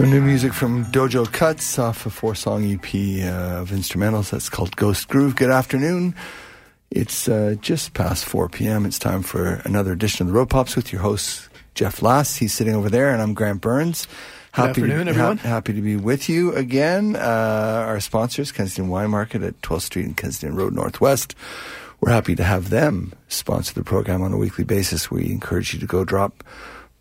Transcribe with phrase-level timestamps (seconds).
[0.00, 2.86] Some new music from Dojo Cuts off a four song EP
[3.22, 5.36] uh, of instrumentals that's called Ghost Groove.
[5.36, 6.14] Good afternoon.
[6.90, 8.86] It's uh, just past 4 p.m.
[8.86, 12.36] It's time for another edition of the Road Pops with your host, Jeff Lass.
[12.36, 14.08] He's sitting over there, and I'm Grant Burns.
[14.52, 15.36] Happy, Good afternoon, everyone.
[15.36, 17.14] Ha- happy to be with you again.
[17.14, 21.34] Uh, our sponsors, Kensington Wine Market at 12th Street and Kensington Road Northwest.
[22.00, 25.10] We're happy to have them sponsor the program on a weekly basis.
[25.10, 26.39] We encourage you to go drop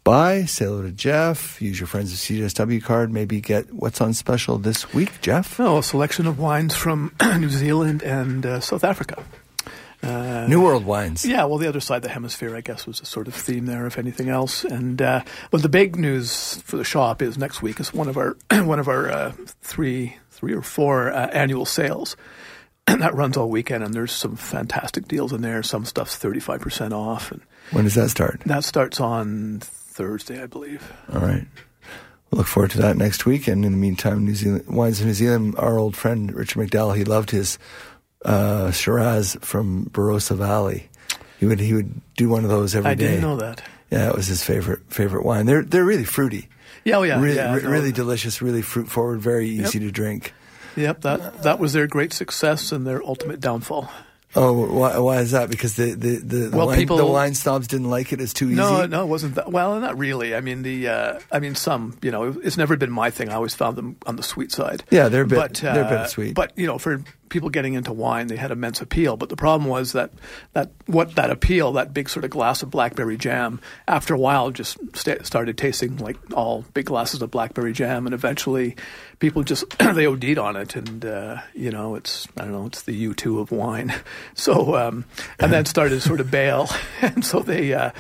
[0.10, 4.16] by, say hello to Jeff, use your friends of CJSW card, maybe get what's on
[4.16, 5.60] special this week, Jeff.
[5.60, 9.24] Oh, a selection of wines from New Zealand and uh, South Africa.
[10.02, 11.24] Uh, New World wines.
[11.24, 13.68] Yeah, well, the other side of the hemisphere, I guess, was a sort of theme
[13.68, 14.64] there, if anything else.
[14.64, 15.22] And uh,
[15.52, 18.80] but the big news for the shop is next week is one of our one
[18.80, 22.18] of our uh, three three or four uh, annual sales.
[22.88, 25.62] And that runs all weekend, and there's some fantastic deals in there.
[25.62, 27.32] Some stuff's thirty five percent off.
[27.32, 28.42] And when does that start?
[28.48, 29.62] That starts on
[30.00, 30.94] Thursday, I believe.
[31.14, 31.46] All right.
[32.32, 33.50] We'll look forward to that next week.
[33.50, 35.56] And in the meantime, New Zealand wines of New Zealand.
[35.58, 37.60] Our old friend Richard McDowell, he loved his
[38.24, 40.90] uh, Shiraz from Barossa Valley.
[41.38, 43.08] He would he would do one of those every I day.
[43.08, 43.62] I didn't know that.
[43.92, 45.46] Yeah, it was his favorite favorite wine.
[45.46, 46.48] They're they're really fruity.
[46.86, 49.88] Yeah, oh yeah, really, yeah, re- really delicious, really fruit forward, very easy yep.
[49.88, 50.34] to drink.
[50.78, 53.92] Yep, that that was their great success and their ultimate downfall.
[54.36, 55.50] Oh, why, why is that?
[55.50, 58.22] Because the the the, the, well, wine, people, the wine snobs didn't like it.
[58.22, 58.56] It's too easy.
[58.56, 59.36] No, no, it wasn't.
[59.36, 60.36] That, well, not really.
[60.36, 61.98] I mean, the uh, I mean, some.
[62.04, 63.30] You know, it's never been my thing.
[63.30, 64.84] I always found them on the sweet side.
[64.92, 65.36] Yeah, they're a bit.
[65.36, 66.36] But, uh, they're a bit sweet.
[66.36, 69.18] But you know, for people getting into wine, they had immense appeal.
[69.18, 70.12] But the problem was that
[70.54, 74.52] that what that appeal, that big sort of glass of blackberry jam, after a while,
[74.52, 78.76] just st- started tasting like all big glasses of blackberry jam, and eventually,
[79.20, 82.84] people just they OD'd on it, and uh, you know, it's I don't know, it's
[82.84, 83.94] the U two of wine.
[84.34, 85.06] So um,
[85.40, 86.70] and then started to sort of bail,
[87.02, 87.74] and so they.
[87.74, 87.92] Uh,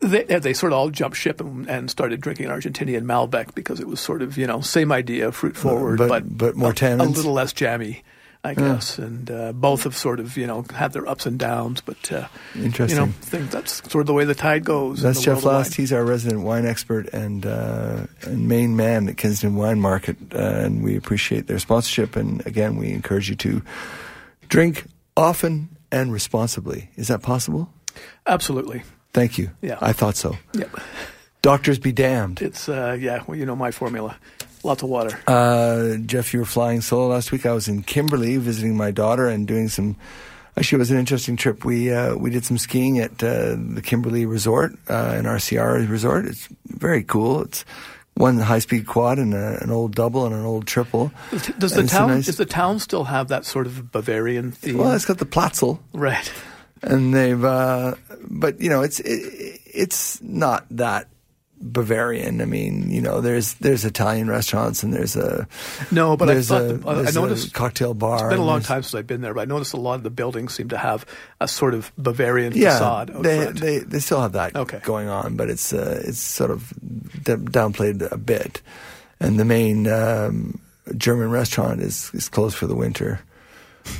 [0.00, 3.86] they, they sort of all jumped ship and, and, started drinking Argentinian Malbec because it
[3.86, 7.04] was sort of you know same idea, fruit forward, but but, but more a, a
[7.04, 8.02] little less jammy.
[8.46, 9.06] I guess, yeah.
[9.06, 12.28] and uh, both have sort of you know had their ups and downs, but uh,
[12.54, 13.00] interesting.
[13.00, 15.00] You know, think that's sort of the way the tide goes.
[15.00, 15.74] That's Jeff Last.
[15.74, 20.38] He's our resident wine expert and uh, and main man at Kensington Wine Market, uh,
[20.38, 22.16] and we appreciate their sponsorship.
[22.16, 23.62] And again, we encourage you to
[24.50, 24.84] drink
[25.16, 26.90] often and responsibly.
[26.96, 27.72] Is that possible?
[28.26, 28.82] Absolutely.
[29.14, 29.52] Thank you.
[29.62, 30.36] Yeah, I thought so.
[30.52, 30.80] Yep.
[31.40, 32.42] Doctors be damned.
[32.42, 33.22] It's uh, yeah.
[33.26, 34.18] Well, you know my formula.
[34.64, 35.20] Lots of water.
[35.26, 37.44] Uh, Jeff, you were flying solo last week.
[37.44, 39.96] I was in Kimberley visiting my daughter and doing some.
[40.56, 41.64] Actually, it was an interesting trip.
[41.66, 46.24] We uh, we did some skiing at uh, the Kimberley Resort, uh, an RCR resort.
[46.24, 47.42] It's very cool.
[47.42, 47.64] It's
[48.14, 51.12] one high speed quad and a, an old double and an old triple.
[51.58, 54.78] Does the town nice, does the town still have that sort of Bavarian theme?
[54.78, 56.32] Well, it's got the Platzl, right?
[56.80, 61.08] And they've, uh, but you know, it's it, it's not that
[61.64, 62.42] Bavarian.
[62.42, 65.48] I mean, you know, there's there's Italian restaurants and there's a
[65.90, 68.16] no, but I, a, the, I noticed cocktail bar.
[68.16, 70.02] It's been a long time since I've been there, but I noticed a lot of
[70.02, 71.06] the buildings seem to have
[71.40, 73.22] a sort of Bavarian yeah, facade.
[73.22, 74.80] they, they they still have that okay.
[74.84, 76.74] going on, but it's uh, it's sort of
[77.22, 78.60] downplayed a bit.
[79.20, 80.60] And the main um,
[80.96, 83.20] German restaurant is is closed for the winter.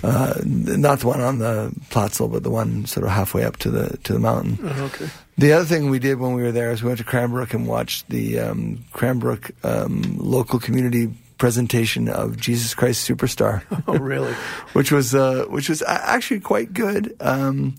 [0.03, 3.71] Uh, not the one on the Platzl, but the one sort of halfway up to
[3.71, 4.59] the to the mountain.
[4.63, 5.09] Oh, okay.
[5.37, 7.67] The other thing we did when we were there is we went to Cranbrook and
[7.67, 13.63] watched the um, Cranbrook um, local community presentation of Jesus Christ Superstar.
[13.87, 14.33] Oh, really?
[14.73, 17.15] which was uh, which was actually quite good.
[17.21, 17.75] Um,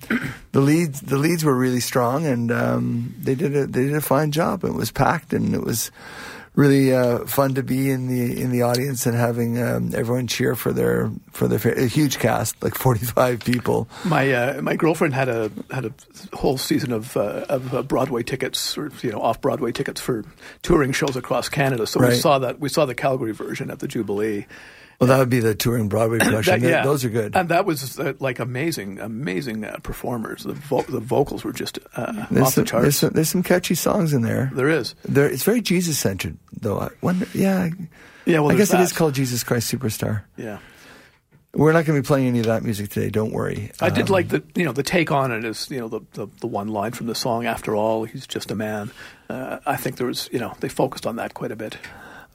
[0.52, 4.02] the leads the leads were really strong, and um, they did a they did a
[4.02, 4.64] fine job.
[4.64, 5.90] It was packed, and it was
[6.56, 10.56] really uh, fun to be in the in the audience and having um, everyone cheer
[10.56, 13.88] for their for their a huge cast, like forty five people.
[14.04, 15.94] My uh, my girlfriend had a had a
[16.34, 20.24] whole season of uh, of uh, Broadway tickets, or you know, off Broadway tickets for
[20.62, 21.86] touring shows across Canada.
[21.86, 22.10] So right.
[22.10, 24.46] we saw that we saw the Calgary version at the Jubilee.
[25.00, 26.62] Well, that would be the touring Broadway production.
[26.62, 26.84] that, yeah.
[26.84, 30.44] Those are good, and that was uh, like amazing, amazing uh, performers.
[30.44, 32.84] The, vo- the vocals were just uh, off some, the charts.
[32.84, 34.52] There's some, there's some, catchy songs in there.
[34.54, 34.96] There is.
[35.04, 36.80] There, it's very Jesus centered, though.
[36.80, 37.70] I wonder, yeah,
[38.26, 38.40] yeah.
[38.40, 38.80] Well, I guess that.
[38.80, 40.24] it is called Jesus Christ Superstar.
[40.38, 40.60] Yeah.
[41.56, 43.10] We're not going to be playing any of that music today.
[43.10, 43.72] Don't worry.
[43.80, 46.02] I um, did like the you know the take on it is you know the,
[46.12, 47.46] the, the one line from the song.
[47.46, 48.92] After all, he's just a man.
[49.30, 51.78] Uh, I think there was you know they focused on that quite a bit.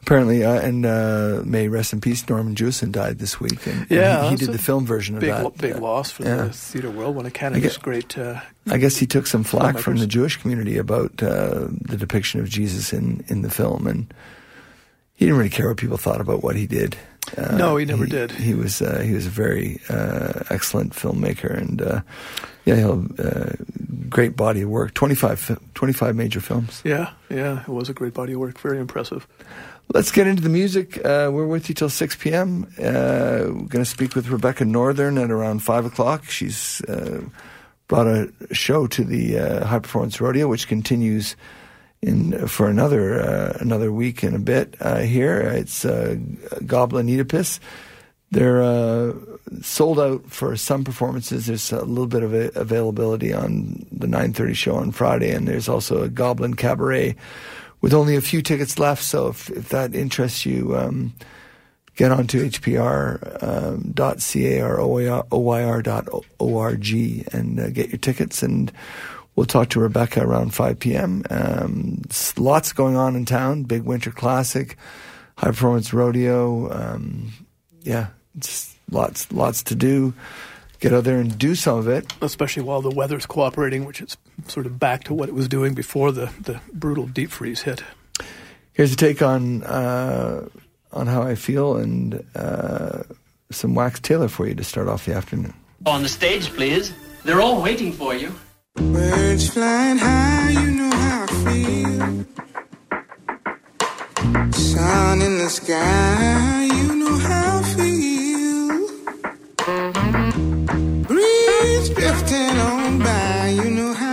[0.02, 2.26] Apparently, uh, and uh, may rest in peace.
[2.28, 5.20] Norman Jewison died this week, and, yeah, and he, he did the film version of
[5.20, 5.58] big, that.
[5.58, 6.44] Big loss for yeah.
[6.44, 7.14] the theater world.
[7.16, 8.18] One of Canada's I guess, great.
[8.18, 9.80] Uh, I guess he took some flack filmmakers.
[9.80, 14.12] from the Jewish community about uh, the depiction of Jesus in, in the film, and
[15.14, 16.96] he didn't really care what people thought about what he did.
[17.36, 18.30] Uh, no, he never he, did.
[18.30, 22.00] He was uh, he was a very uh, excellent filmmaker, and uh,
[22.64, 23.52] yeah, he'll uh,
[24.08, 24.94] great body of work.
[24.94, 26.80] 25, 25 major films.
[26.84, 28.58] Yeah, yeah, it was a great body of work.
[28.58, 29.26] Very impressive.
[29.92, 30.98] Let's get into the music.
[30.98, 32.72] Uh, we're with you till 6 p.m.
[32.78, 36.26] Uh, we're going to speak with Rebecca Northan at around 5 o'clock.
[36.30, 37.22] She's uh,
[37.88, 41.34] brought a show to the uh, High Performance Rodeo, which continues
[42.02, 45.40] in for another uh, another week and a bit uh, here.
[45.40, 45.84] It's
[46.64, 47.58] Goblin Oedipus.
[48.30, 49.12] They're
[49.60, 51.46] sold out for some performances.
[51.46, 56.04] There's a little bit of availability on the 9:30 show on Friday, and there's also
[56.04, 57.16] a Goblin Cabaret
[57.80, 59.02] with only a few tickets left.
[59.02, 60.76] So if if that interests you.
[60.76, 61.14] Um,
[61.96, 65.74] get onto hpr.ca or oyr.org
[67.34, 68.72] and uh, get your tickets and
[69.36, 71.22] we'll talk to Rebecca around 5 p.m.
[71.30, 72.02] Um,
[72.36, 73.64] lots going on in town.
[73.64, 74.76] Big winter classic,
[75.36, 76.70] high performance rodeo.
[76.72, 77.32] Um,
[77.82, 78.08] yeah,
[78.38, 80.14] just lots, lots to do.
[80.80, 82.12] Get out there and do some of it.
[82.22, 85.74] Especially while the weather's cooperating, which is sort of back to what it was doing
[85.74, 87.82] before the, the brutal deep freeze hit.
[88.72, 90.48] Here's a take on uh,
[90.92, 93.02] on how I feel and uh,
[93.50, 95.54] some Wax Tailor for you to start off the afternoon.
[95.86, 96.92] On the stage, please.
[97.24, 98.32] They're all waiting for you.
[98.74, 102.24] Birds flying high, you know how I feel.
[104.52, 108.88] Sun in the sky, you know how I feel.
[111.04, 114.09] Breeze drifting on by, you know how I feel.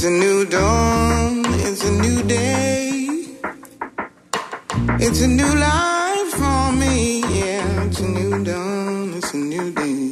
[0.00, 3.08] It's a new dawn, it's a new day.
[5.00, 7.82] It's a new life for me, yeah.
[7.82, 10.10] It's a new dawn, it's a new day.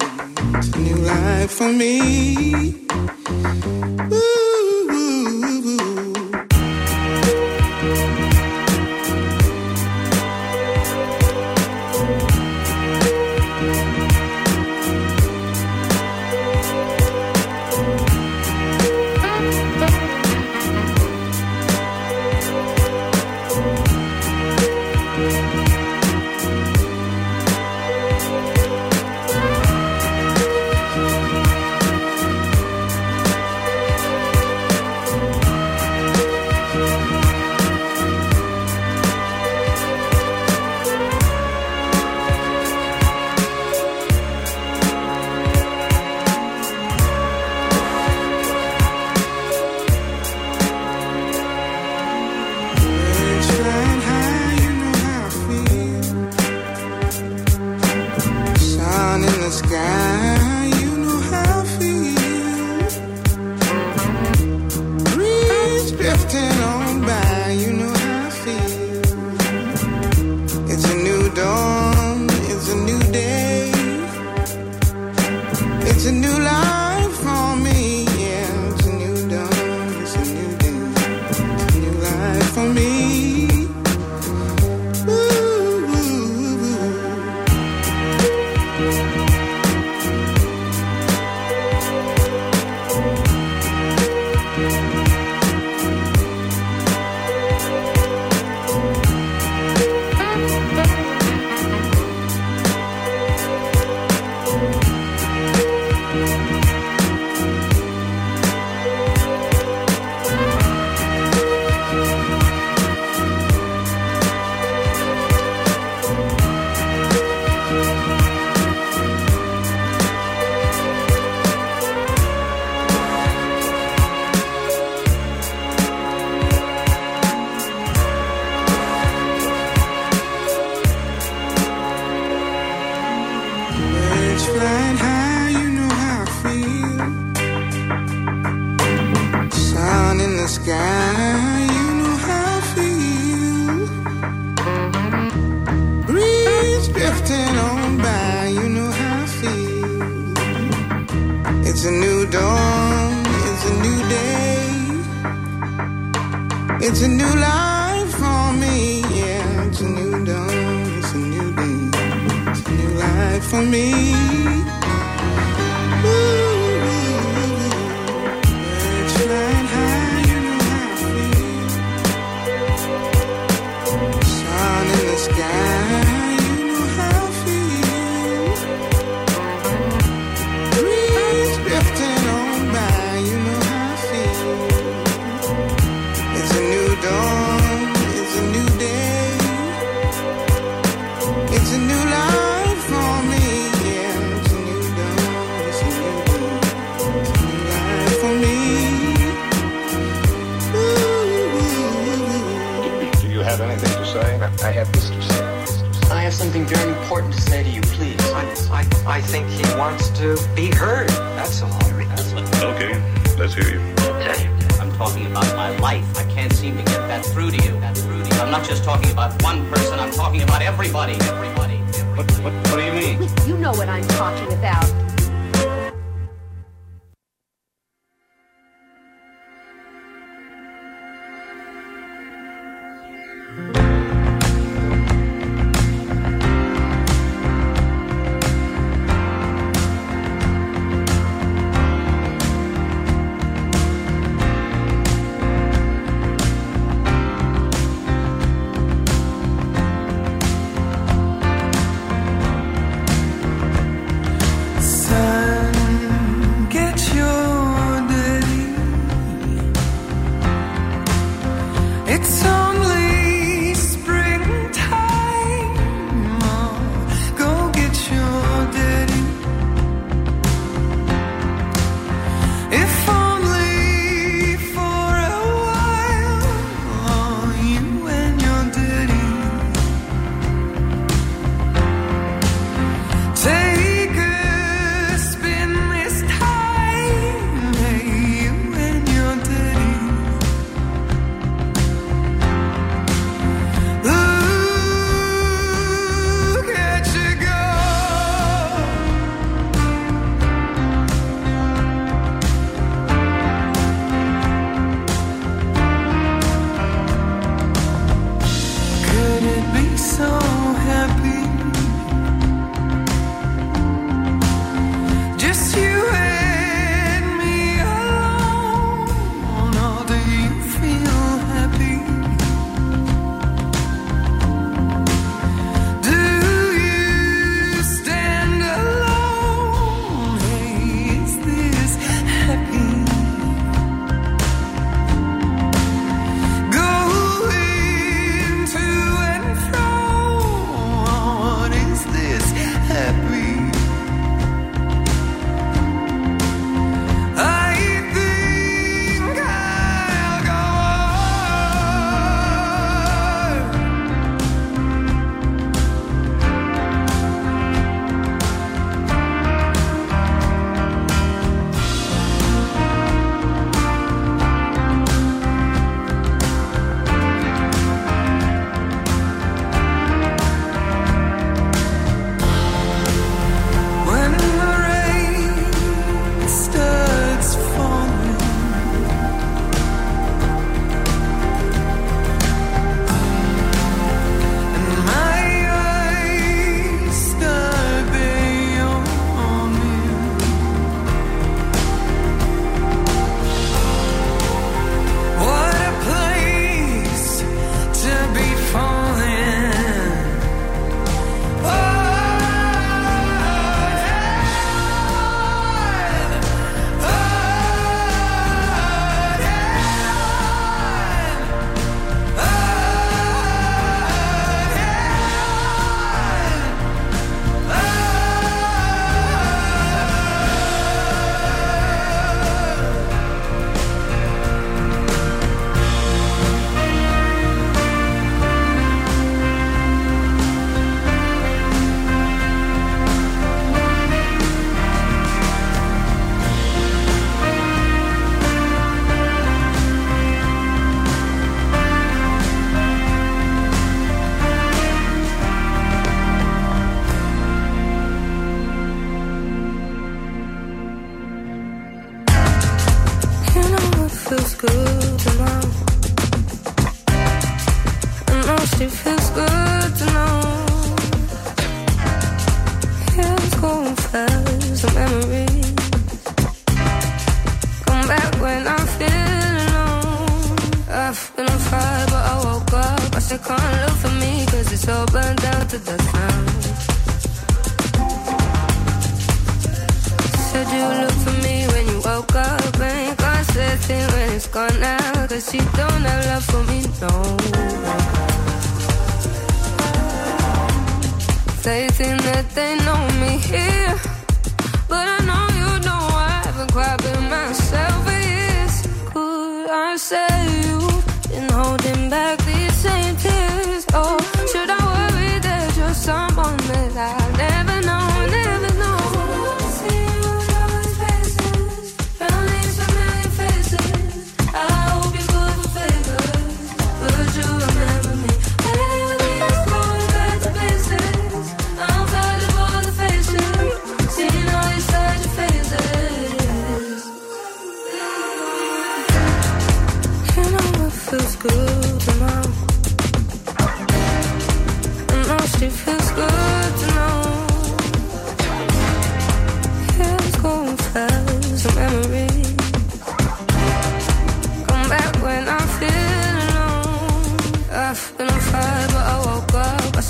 [0.59, 2.75] It's a new life for me.
[4.13, 4.36] Ooh,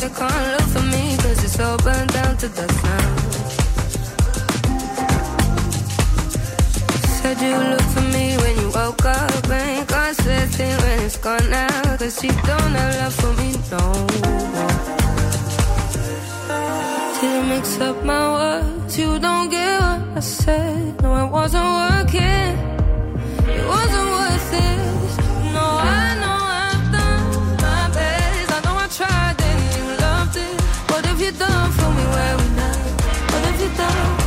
[0.09, 3.17] said, can't look for me, cause it's all burned down to dust now.
[7.17, 9.51] Said you look for me when you woke up.
[9.51, 11.97] Ain't got said thing when it's gone now.
[11.97, 13.85] Cause you don't have love for me no
[14.23, 14.75] more.
[17.21, 18.99] Didn't mix up my words.
[18.99, 21.03] You don't get what I said.
[21.03, 22.76] No, it wasn't working.
[33.79, 34.26] What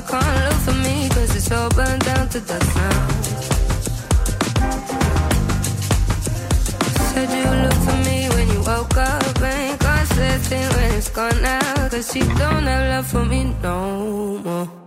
[0.00, 3.08] said, can't look for me, cause it's all burned down to dust now.
[7.12, 9.42] Said you look for me when you woke up.
[9.42, 11.88] Ain't got said thing when it's gone now.
[11.88, 14.77] Cause you don't have love for me no more.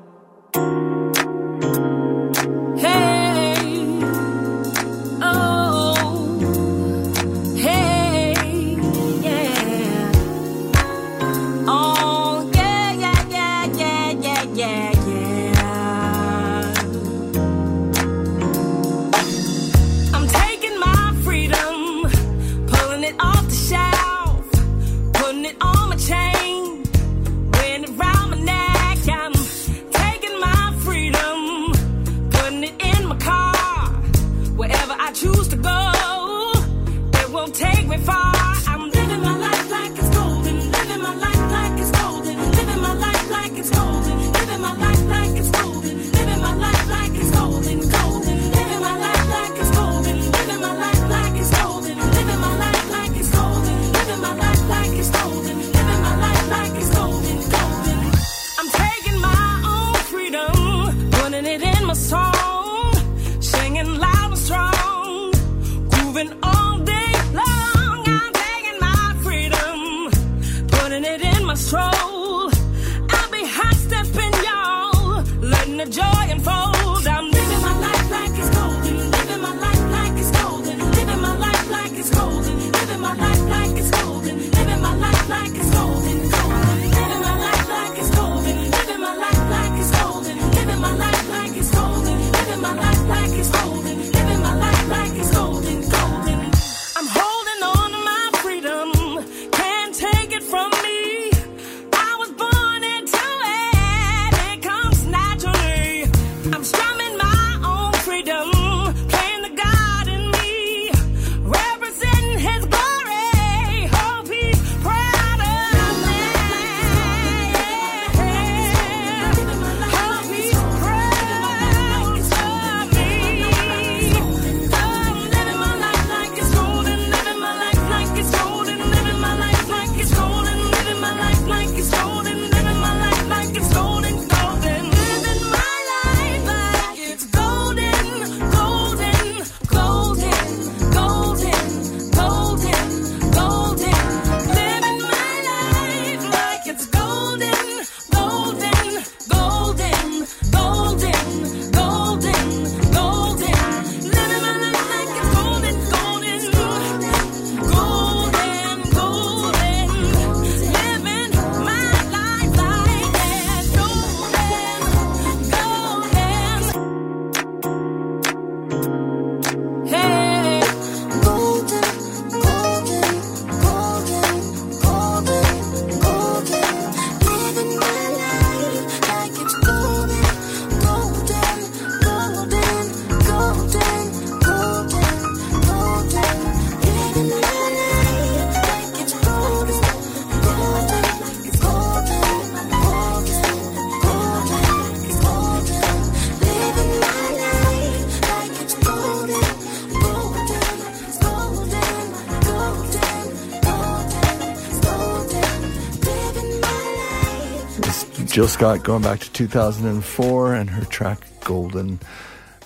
[208.32, 212.00] Jill Scott going back to 2004 and her track Golden.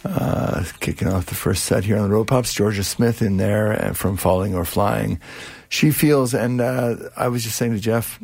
[0.03, 2.53] Uh, kicking off the first set here on the Road Pops.
[2.53, 5.19] Jorja Smith in there uh, from Falling or Flying.
[5.69, 8.19] She feels, and uh, I was just saying to Jeff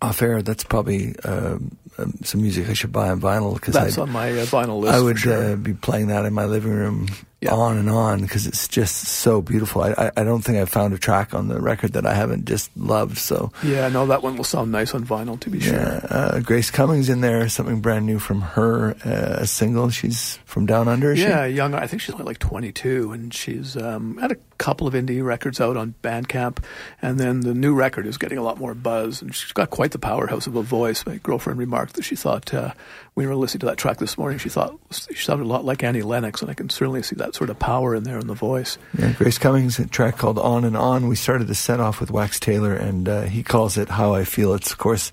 [0.00, 1.76] off air, that's probably um,
[2.22, 4.94] some music I should buy on vinyl because That's on my uh, vinyl list.
[4.94, 5.52] I would sure.
[5.52, 7.08] uh, be playing that in my living room
[7.46, 7.54] Yeah.
[7.54, 9.82] on and on because it's just so beautiful.
[9.82, 12.44] I, I, I don't think I've found a track on the record that I haven't
[12.44, 13.18] just loved.
[13.18, 15.74] So yeah, no, that one will sound nice on vinyl to be sure.
[15.74, 19.90] yeah, uh, Grace Cummings in there, something brand new from her, uh, a single.
[19.90, 21.12] She's from Down Under.
[21.12, 21.26] is she?
[21.26, 21.74] Yeah, young.
[21.74, 25.60] I think she's only like 22, and she's um, had a couple of indie records
[25.60, 26.64] out on Bandcamp,
[27.02, 29.90] and then the new record is getting a lot more buzz, and she's got quite
[29.90, 31.04] the powerhouse of a voice.
[31.04, 32.72] My girlfriend remarked that she thought uh,
[33.14, 35.82] we were listening to that track this morning, she thought she sounded a lot like
[35.82, 38.32] Annie Lennox, and I can certainly see that sort of power in there in the
[38.32, 38.78] voice.
[38.98, 41.06] Yeah, Grace Cummings, a track called On and On.
[41.06, 44.24] We started the set off with Wax Tailor, and uh, he calls it How I
[44.24, 44.54] Feel.
[44.54, 45.12] It's, of course,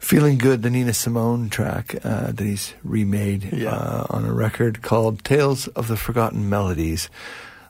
[0.00, 3.70] Feeling Good, the Nina Simone track uh, that he's remade Yeah.
[3.70, 7.08] uh, on a record called Tales of the Forgotten Melodies.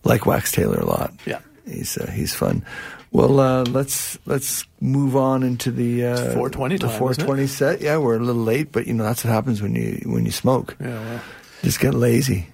[0.05, 1.13] Like Wax Tailor a lot.
[1.27, 1.41] Yeah.
[1.67, 2.65] He's, uh, he's fun.
[3.13, 7.81] Well, uh, let's let's move on into the uh, 420 the time, isn't 420 set.
[7.81, 10.31] Yeah, we're a little late, but you know that's what happens when you when you
[10.31, 10.77] smoke.
[10.81, 10.91] Yeah.
[11.01, 11.21] Well,
[11.65, 12.47] Just get lazy.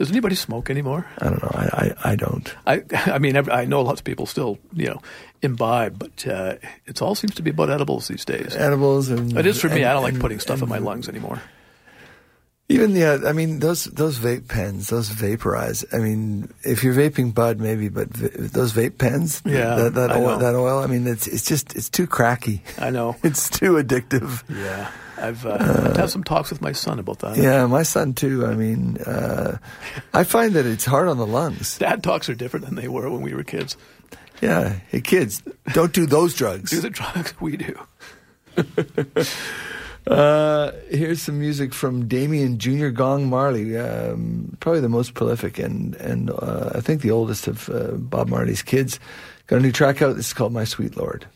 [0.00, 1.06] Does anybody smoke anymore?
[1.18, 1.52] I don't know.
[1.54, 1.66] I
[2.04, 2.54] I, I don't.
[2.66, 2.82] I,
[3.14, 5.00] I mean, I know lots of people still, you know,
[5.42, 6.54] imbibe, but uh,
[6.86, 8.56] it all seems to be about edibles these days.
[8.56, 9.82] Edibles and It is for me.
[9.82, 11.40] and- I don't like and- putting stuff in my lungs anymore.
[12.70, 15.84] Even yeah, I mean those those vape pens, those vaporize.
[15.92, 20.12] I mean, if you're vaping bud, maybe, but v- those vape pens, Yeah, that that
[20.12, 20.78] oil, that oil.
[20.78, 22.62] I mean, it's it's just it's too cracky.
[22.78, 23.16] I know.
[23.24, 24.44] It's too addictive.
[24.48, 24.88] Yeah,
[25.20, 27.36] I've uh, I've had some talks with my son about that.
[27.36, 28.46] Yeah, my son too.
[28.46, 29.58] I mean, uh,
[30.14, 31.78] I find that it's hard on the lungs.
[31.78, 33.76] Dad talks are different than they were when we were kids.
[34.40, 36.70] Yeah, hey kids, don't do those drugs.
[36.70, 37.78] Do the drugs we do.
[40.06, 42.88] Uh, here's some music from Damian Jr.
[42.88, 47.68] Gong Marley, um, probably the most prolific and and uh, I think the oldest of
[47.68, 48.98] uh, Bob Marley's kids.
[49.46, 50.16] Got a new track out.
[50.16, 51.26] This is called My Sweet Lord.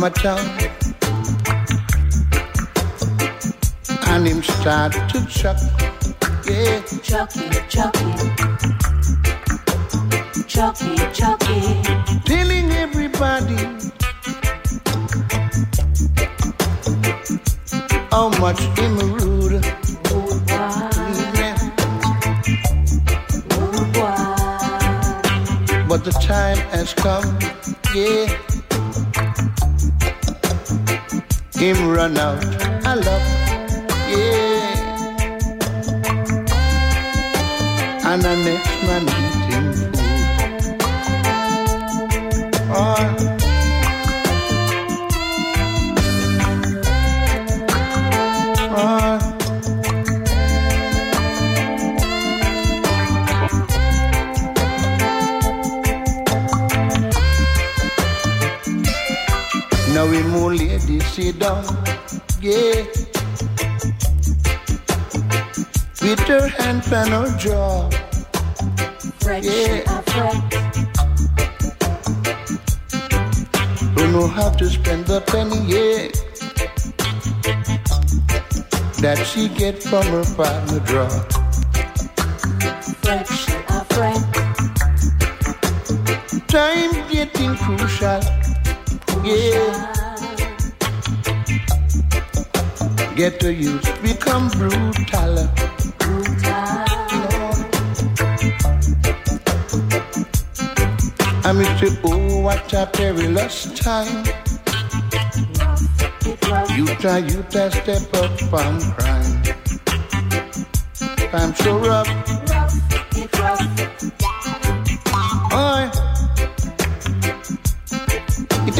[0.00, 0.38] from a dog
[4.08, 5.58] and him start to chuck,
[6.46, 7.59] yeah, chucking.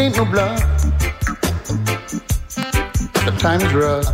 [0.00, 0.60] ain't no bluff.
[3.26, 4.06] The time is rough.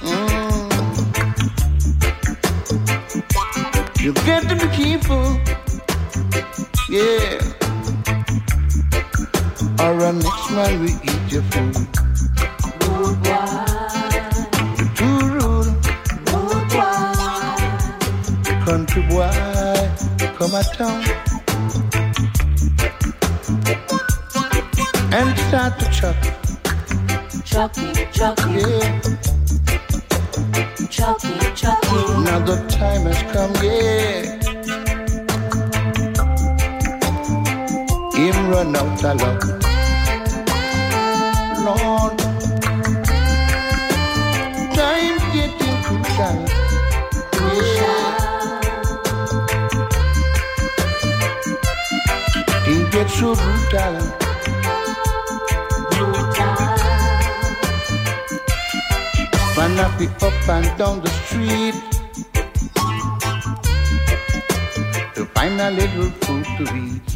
[0.00, 0.68] Mm.
[4.00, 5.26] You got to be careful,
[6.88, 7.38] yeah.
[9.78, 11.74] Or our next man we eat your food.
[14.78, 15.68] The two rule.
[18.64, 19.30] Country boy,
[20.36, 21.37] come at town.
[25.12, 26.16] And start to chuck.
[27.44, 29.00] Chucky, Chucky, Yeah,
[30.90, 31.96] Chucky, Chucky.
[32.24, 33.52] now the time has come.
[33.62, 34.38] Yeah,
[38.14, 39.42] him run out of luck.
[41.64, 42.18] Lord,
[44.74, 46.38] time getting crucial.
[47.56, 48.26] Yeah.
[52.66, 54.17] It gets so brutal.
[59.78, 61.74] Man up and down the street
[65.14, 67.08] to find a little food to eat.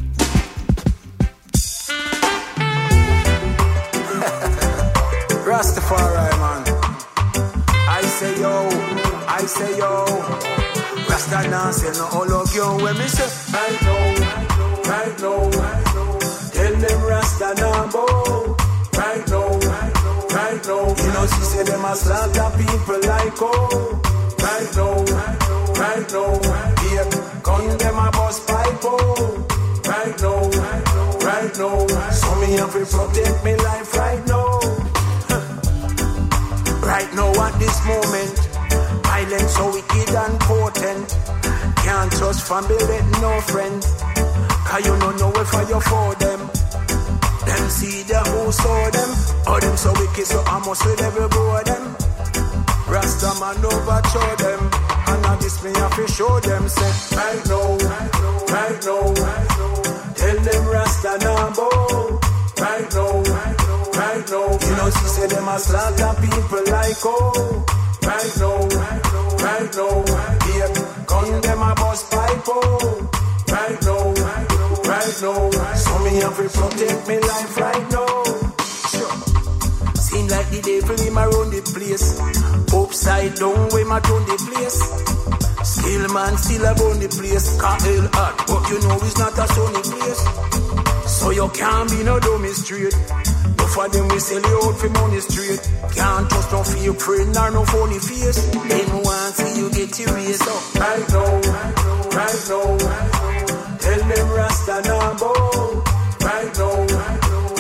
[5.45, 6.63] Rastafari, man.
[7.89, 8.69] I say yo,
[9.27, 10.53] I say yo.
[11.13, 13.52] Rasta no all of you when me say
[21.83, 24.01] them a slaughter people like oh.
[24.39, 24.95] Right now,
[25.81, 26.33] right now.
[26.93, 27.09] Yeah,
[27.43, 29.47] gun them a bust pipe oh.
[29.87, 30.41] Right now,
[31.27, 31.87] right now.
[32.11, 34.61] So me have to protect me life right now.
[36.83, 38.39] Right now at this moment,
[39.07, 41.17] violence so wicked and potent.
[41.77, 43.83] Can't trust family, no friend.
[44.67, 46.32] Cause you don't know if you for them.
[47.83, 49.11] See the who saw them.
[49.51, 51.85] Oh, them so wicked, so I must with every bro them.
[52.87, 54.71] Rasta man overthrow them.
[55.11, 56.69] And now this me have to show them.
[56.69, 57.75] Say, right now,
[58.55, 59.03] right now,
[60.15, 62.21] tell them Rasta now bow.
[62.63, 63.19] Right now,
[63.99, 64.47] right now.
[64.63, 67.67] You know, she said them a slaughter people like oh.
[68.07, 68.59] Right now,
[69.43, 69.95] right now.
[70.55, 70.71] Yeah,
[71.11, 73.11] gun them a bust pipe oh.
[73.51, 74.52] Right now, right now.
[75.03, 75.51] So
[76.05, 78.23] me have to protect me life right now.
[79.99, 82.21] Seem like the devil him around the place.
[82.71, 84.79] Upside down when my turn the place.
[85.67, 87.59] Still man still around the place.
[87.59, 90.23] Can't hell hard, but you know it's not a sunny place.
[91.11, 92.95] So you can't be no dummy straight.
[93.59, 95.67] No for them we sell you out for money straight.
[95.99, 98.39] Can't trust no fake friend or no funny face.
[98.55, 100.63] Want see you get erased up.
[100.79, 101.43] Right now,
[102.15, 103.22] right now.
[104.03, 105.85] Tell them Rasta now bow.
[106.23, 106.75] Right now,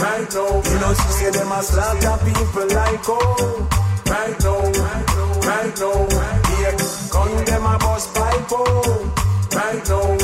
[0.03, 0.63] right now.
[0.67, 3.69] You know she say them a slaughter people like oh.
[4.07, 4.63] Right now,
[5.47, 6.09] right now.
[6.59, 6.77] Yeah,
[7.13, 9.15] gun them a bust pipe oh.
[9.55, 10.17] Right now,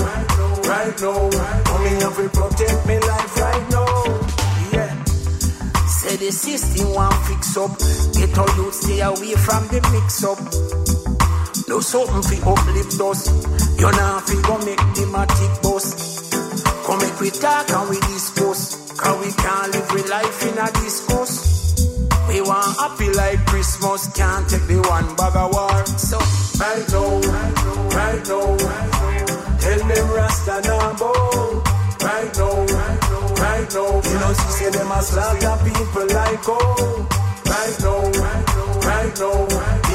[0.67, 1.31] right now.
[1.71, 3.89] Coming up to protect me life right now.
[6.19, 7.79] The system want fix up.
[8.15, 10.39] Get all you stay away from the mix up.
[11.69, 13.29] No something fi uplift us.
[13.79, 16.08] You know fi go make the matic bust.
[16.89, 18.97] Come make we talk and we discuss.
[18.97, 21.77] Cause we can't live with life in a discourse.
[22.29, 24.09] We want happy like Christmas.
[24.17, 25.85] Can't take the one bag of war.
[26.01, 26.17] So
[26.57, 27.21] right now,
[27.93, 28.57] right now,
[29.61, 31.63] tell them Rasta now bow.
[32.09, 32.57] Right now,
[33.37, 33.91] right now.
[34.09, 37.07] You know she say them a slaughter people like oh.
[37.53, 38.01] Right now,
[38.89, 39.39] right now.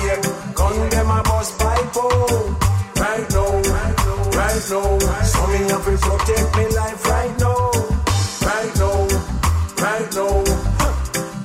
[0.06, 2.72] Yeah, gun them a bust pipe oh.
[4.36, 4.99] Right now.
[5.23, 7.71] So me have to protect me life right now.
[8.47, 8.97] Right now,
[9.86, 10.43] right now.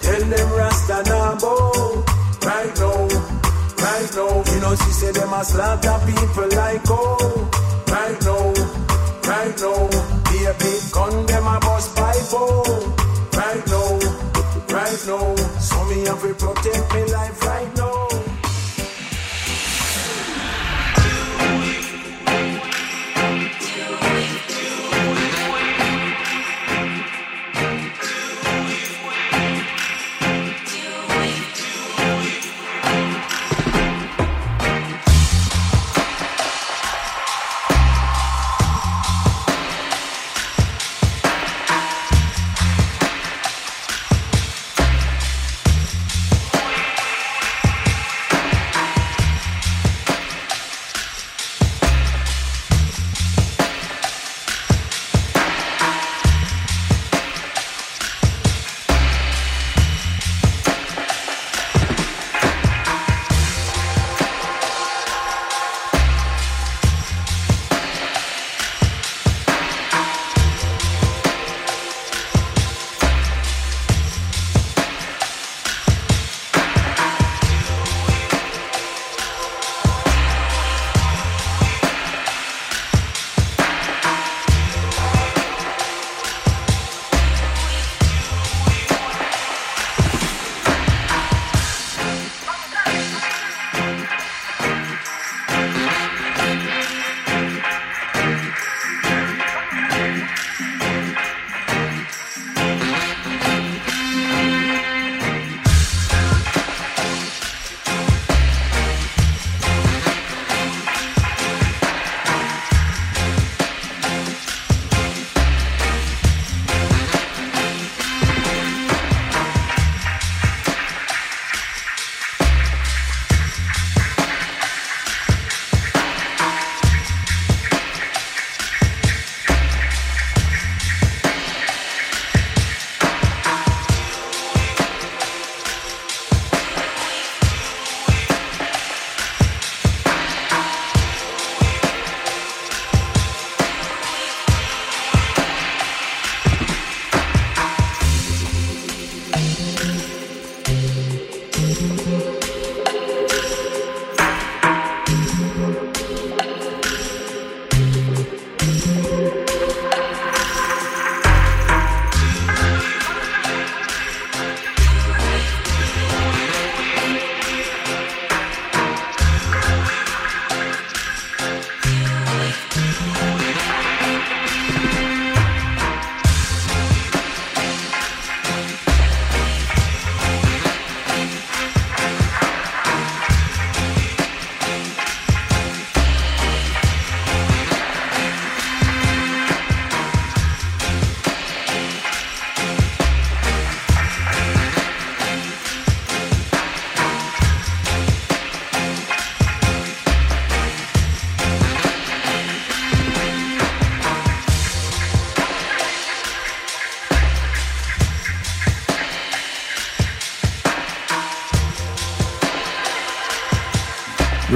[0.04, 2.04] Tell them Rasta now bow.
[2.48, 3.08] Right now,
[3.84, 4.32] right now.
[4.52, 7.50] You know she say them a slaughter people like oh.
[7.88, 8.52] Right now,
[9.32, 9.80] right now.
[10.28, 12.96] Baby, gun them a bust pipe oh.
[13.34, 13.90] Right now,
[14.74, 15.36] right now.
[15.60, 17.97] So me have to protect me life right now.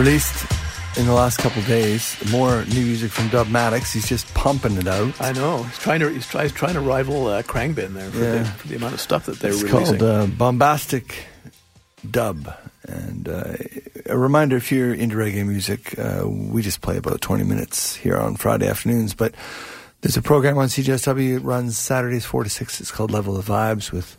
[0.06, 0.50] Released
[0.98, 3.92] in the last couple days more new music from Dubmatix.
[3.92, 5.14] He's just pumping it out.
[5.20, 8.18] I know he's trying to he's, try, he's trying to rival uh, Khruangbin there for,
[8.18, 8.38] Yeah.
[8.38, 9.98] the, for the amount of stuff that they're It's releasing.
[10.00, 11.14] called uh, Boombastic
[12.10, 12.52] Dub.
[12.88, 13.54] And uh,
[14.06, 18.16] a reminder if you're into reggae music, uh, we just play about 20 minutes here
[18.16, 19.14] on Friday afternoons.
[19.14, 19.36] But
[20.00, 21.36] there's a program on CJSW.
[21.36, 22.80] It runs Saturdays 4 to 6.
[22.80, 24.16] It's called Level of Vibes with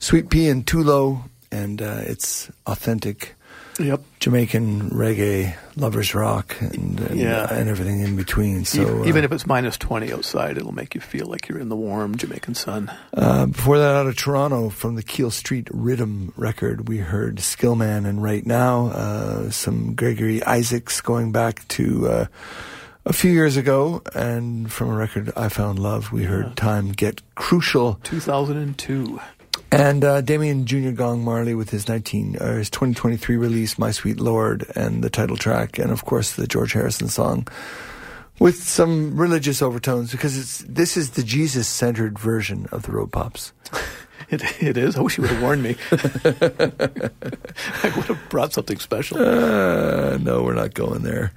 [0.00, 1.22] Sweet Pea and Tulo.
[1.52, 3.36] And uh, it's authentic
[3.80, 4.02] Yep.
[4.20, 7.42] Jamaican reggae, lovers rock, and and, Yeah.
[7.44, 8.64] uh, and everything in between.
[8.66, 11.58] So E- even uh, if it's minus twenty outside, it'll make you feel like you're
[11.58, 12.90] in the warm Jamaican sun.
[13.14, 18.06] Uh, before that, out of Toronto, from the Keele Street Rhythm record, we heard Skillman,
[18.06, 22.26] and right now, uh, some Gregory Isaacs going back to uh,
[23.06, 27.22] a few years ago, and from a record I Found Love, we heard Time Get
[27.34, 29.18] Crucial, 2002.
[29.18, 29.39] and
[29.72, 34.70] uh, Damian Junior Gong Marley with his 19 uh, his 2023 release, My Sweet Lord,
[34.74, 37.46] and the title track, and of course the George Harrison song.
[38.38, 43.52] With some religious overtones, because it's this is the Jesus-centered version of the Road Pops.
[44.28, 44.96] It, it is.
[44.96, 45.74] I wish you would have warned me.
[45.90, 45.96] I
[47.96, 49.18] would have brought something special.
[49.18, 51.32] Uh, no, we're not going there.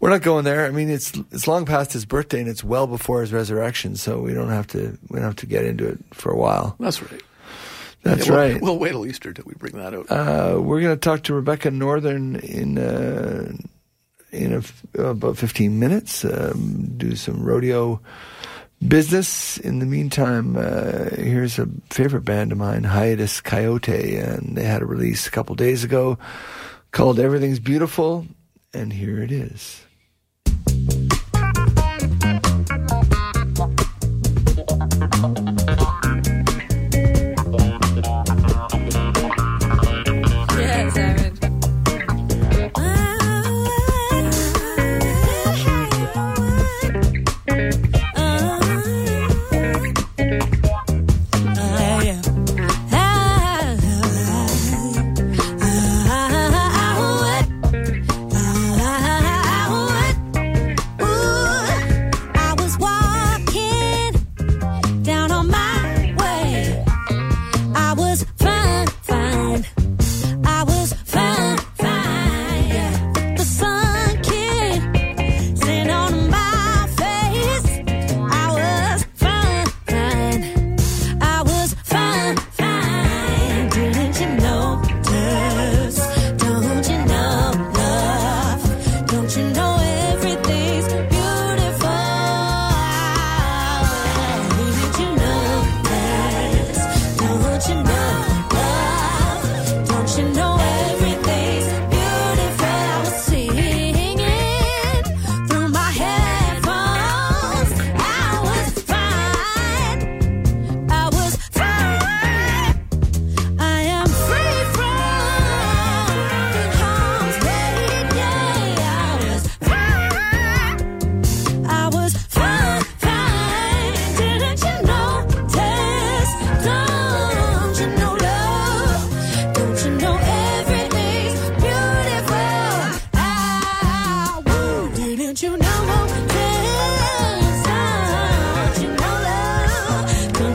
[0.00, 0.64] We're not going there.
[0.64, 4.20] I mean, it's it's long past his birthday and it's well before his resurrection, so
[4.20, 6.76] we don't have to we don't have to get into it for a while.
[6.78, 7.22] That's right.
[8.02, 8.62] That's Yeah, we'll- right.
[8.62, 10.10] We'll wait till Easter till we bring that out.
[10.10, 13.52] Uh, we're going to talk to Rebecca Northan in uh,
[14.30, 16.24] in a about fifteen minutes.
[16.24, 18.00] Um, do some rodeo
[18.86, 19.58] business.
[19.58, 24.82] In the meantime, uh, here's a favorite band of mine, Hiatus Kaiyote, and they had
[24.82, 26.18] a release a couple days ago
[26.92, 28.26] called "Everything's Beautiful,"
[28.72, 29.80] and here it is.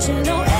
[0.06, 0.53] Don't you know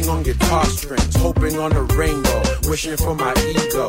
[0.00, 3.88] farthing, on guitar strings, hoping on a rainbow, wishing for my ego.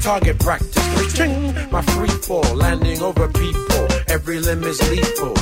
[0.00, 3.86] Target practice, ching, my free fall, landing over people.
[4.08, 5.36] Every limb is lethal.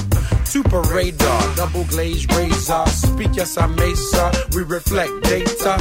[0.45, 2.87] Super radar, double glazed razor.
[2.87, 4.33] Speak, yes, I sir.
[4.53, 5.79] We reflect data.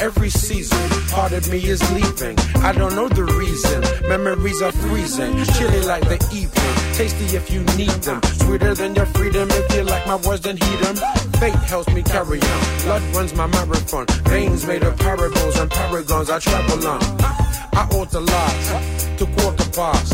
[0.00, 2.36] Every season, part of me is leaving.
[2.64, 4.08] I don't know the reason.
[4.08, 6.94] Memories are freezing, chilly like the evening.
[6.94, 9.48] Tasty if you need them, sweeter than your freedom.
[9.50, 10.96] If you like my words, then heed them.
[11.38, 12.60] Fate helps carry on.
[12.84, 14.06] Blood runs my marathon.
[14.30, 16.30] Veins made of parables and paragons.
[16.30, 17.02] I travel on.
[17.80, 18.66] I ought lies
[19.18, 20.12] to quarter past.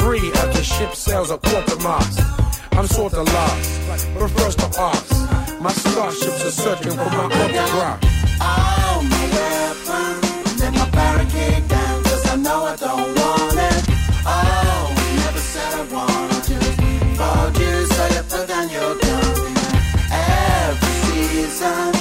[0.00, 2.20] Free as the ship sails a quarter mast.
[2.72, 5.60] I'm sort of lost, but first to ask.
[5.60, 8.00] My starships are searching for my autograph.
[8.40, 9.67] all my weapons
[21.58, 21.97] season,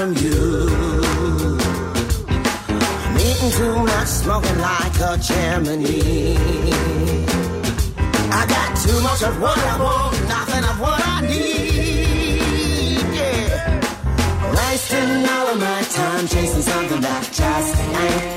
[0.00, 0.66] from you.
[3.04, 6.38] I'm eating too much, smoking like a chimney.
[8.32, 13.02] I got too much of what I want, nothing of what I need.
[13.18, 13.80] Yeah.
[14.56, 18.29] Wasting all of my time chasing something that just ain't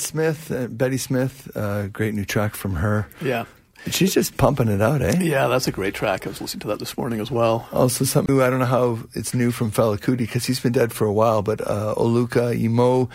[0.00, 3.08] Smith, uh, Bette Smith, uh, great new track from her.
[3.20, 3.44] Yeah.
[3.86, 5.18] She's just pumping it out, eh?
[5.20, 6.26] Yeah, that's a great track.
[6.26, 7.68] I was listening to that this morning as well.
[7.72, 10.72] Also, something new, I don't know how it's new from Fela Kuti because he's been
[10.72, 13.08] dead for a while, but uh, Oluko Imo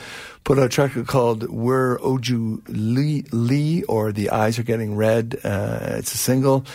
[0.46, 5.40] put out a track called Were Oju Le, Le or The Eyes Are Getting Red.
[5.44, 6.66] Uh, it's a single.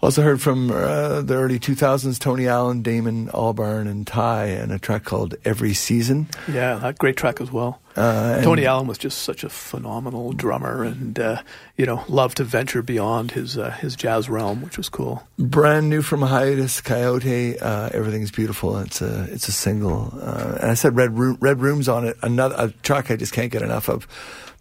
[0.00, 4.78] Also heard from uh, the early 2000s Tony Allen, Damon Albarn, and Ty, and a
[4.78, 6.28] track called Every Season.
[6.50, 7.81] Yeah, that great track as well.
[7.96, 11.42] Uh, Tony Allen was just such a phenomenal drummer, and uh,
[11.76, 15.26] you know, loved to venture beyond his uh, his jazz realm, which was cool.
[15.38, 17.60] brand new from Hiatus Kaiyote.
[17.60, 18.78] Uh, Everything's beautiful.
[18.78, 22.16] It's a it's a single, uh, and I said Red Room, Red Rooms on it.
[22.22, 24.06] Another a track I just can't get enough of.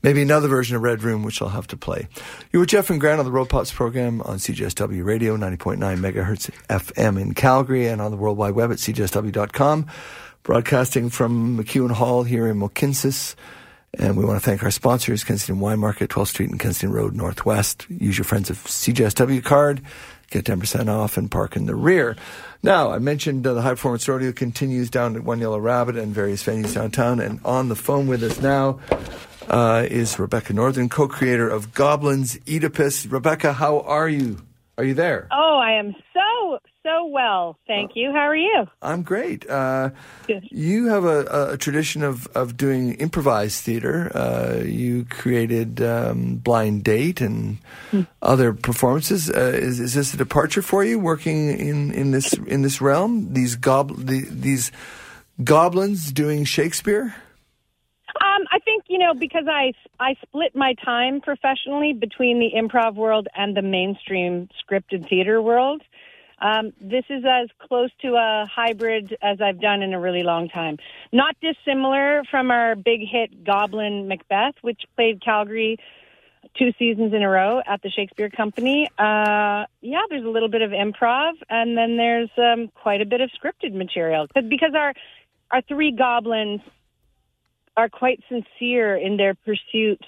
[0.03, 2.07] Maybe another version of Red Room, which I'll have to play.
[2.51, 6.49] You were Jeff and Grant on the Road Pops program on CJSW Radio, 90.9 megahertz
[6.69, 9.85] FM in Calgary, and on the World Wide Web at CJSW.com.
[10.43, 13.35] Broadcasting from MacEwan Hall here in Mohkinstsis.
[13.93, 17.13] And we want to thank our sponsors, Kensington Wine Market, 12th Street and Kensington Road
[17.13, 17.85] Northwest.
[17.89, 19.81] Use your friends of CJSW card.
[20.29, 22.15] Get 10% off and park in the rear.
[22.63, 26.13] Now, I mentioned uh, the High Performance Rodeo continues down at One Yellow Rabbit and
[26.13, 27.19] various venues downtown.
[27.19, 28.79] And on the phone with us now
[29.49, 33.05] uh, is Rebecca Northan, co-creator of Goblins Oedipus.
[33.05, 34.37] Rebecca, how are you?
[34.77, 35.27] Are you there?
[35.31, 37.57] Oh, I am so, so well.
[37.67, 38.11] Thank you.
[38.11, 38.67] How are you?
[38.81, 39.49] I'm great.
[39.49, 39.91] Uh,
[40.27, 44.11] you have a, a tradition of, of doing improvised theater.
[44.15, 47.57] Uh, you created um, Blind Date and
[48.21, 49.29] other performances.
[49.29, 53.33] Uh, is, is this a departure for you, working in, in this in this realm?
[53.33, 54.71] These gob the, these
[55.43, 57.15] goblins doing Shakespeare.
[58.19, 62.95] Um, I think you know because I I split my time professionally between the improv
[62.95, 65.81] world and the mainstream scripted theater world.
[66.41, 70.49] Um, this is as close to a hybrid as I've done in a really long
[70.49, 70.77] time.
[71.11, 75.77] Not dissimilar from our big hit Goblin Macbeth, which played Calgary
[76.57, 78.89] two seasons in a row at the Shakespeare Company.
[78.97, 83.21] Uh, yeah, there's a little bit of improv, and then there's um, quite a bit
[83.21, 84.27] of scripted material.
[84.33, 84.93] But because our
[85.51, 86.61] our three goblins
[87.77, 90.03] are quite sincere in their pursuit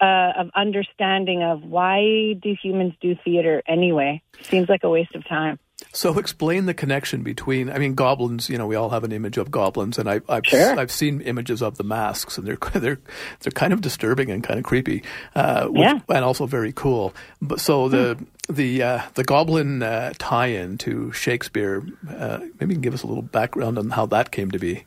[0.00, 4.20] uh, of understanding of why do humans do theater anyway.
[4.42, 5.58] Seems like a waste of time.
[5.94, 7.70] So explain the connection between.
[7.70, 8.50] I mean, goblins.
[8.50, 10.78] You know, we all have an image of goblins, and I, I've Sure.
[10.78, 12.98] I've seen images of the masks, and they're they're
[13.40, 15.02] they're kind of disturbing and kind of creepy,
[15.36, 16.00] uh, which- Yeah.
[16.08, 17.14] and also very cool.
[17.40, 18.18] But so the
[18.48, 21.82] the uh, the goblin uh, tie-in to Shakespeare.
[22.10, 24.84] Uh, maybe you can give us a little background on how that came to be.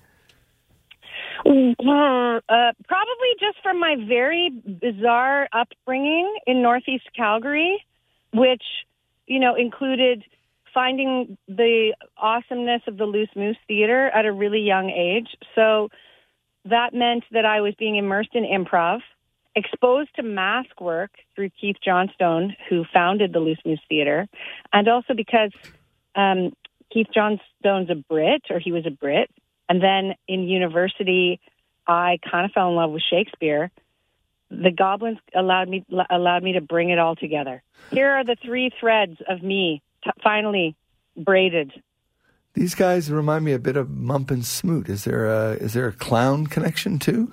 [1.45, 4.49] Uh, probably just from my very
[4.81, 7.83] bizarre upbringing in Northeast Calgary,
[8.33, 8.63] which,
[9.27, 10.23] you know, included
[10.74, 15.30] finding the awesomeness of the Loose Moose Theater at a really young age.
[15.55, 15.89] So
[16.65, 18.99] that meant that I was being immersed in improv,
[19.55, 24.28] exposed to mask work through Keith Johnstone, who founded the Loose Moose Theater,
[24.74, 25.51] and also because
[26.15, 26.53] um,
[26.91, 29.30] Keith Johnstone's a Brit, or he was a Brit.
[29.70, 31.39] And then in university,
[31.88, 33.72] I kind of fell in love with Shakespeare.
[34.49, 37.61] The goblins allowed me allowed me to bring it all together.
[37.91, 40.75] Here are the three threads of me t- finally
[41.15, 41.71] braided.
[42.53, 44.89] These guys remind me a bit of Mump and Smoot.
[44.89, 47.31] Is there a is there a clown connection too?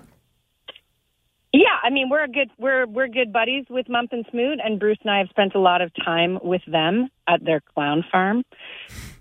[1.52, 4.78] Yeah, I mean we're a good we're we're good buddies with Mump and Smoot, and
[4.78, 8.42] Bruce and I have spent a lot of time with them at their clown farm.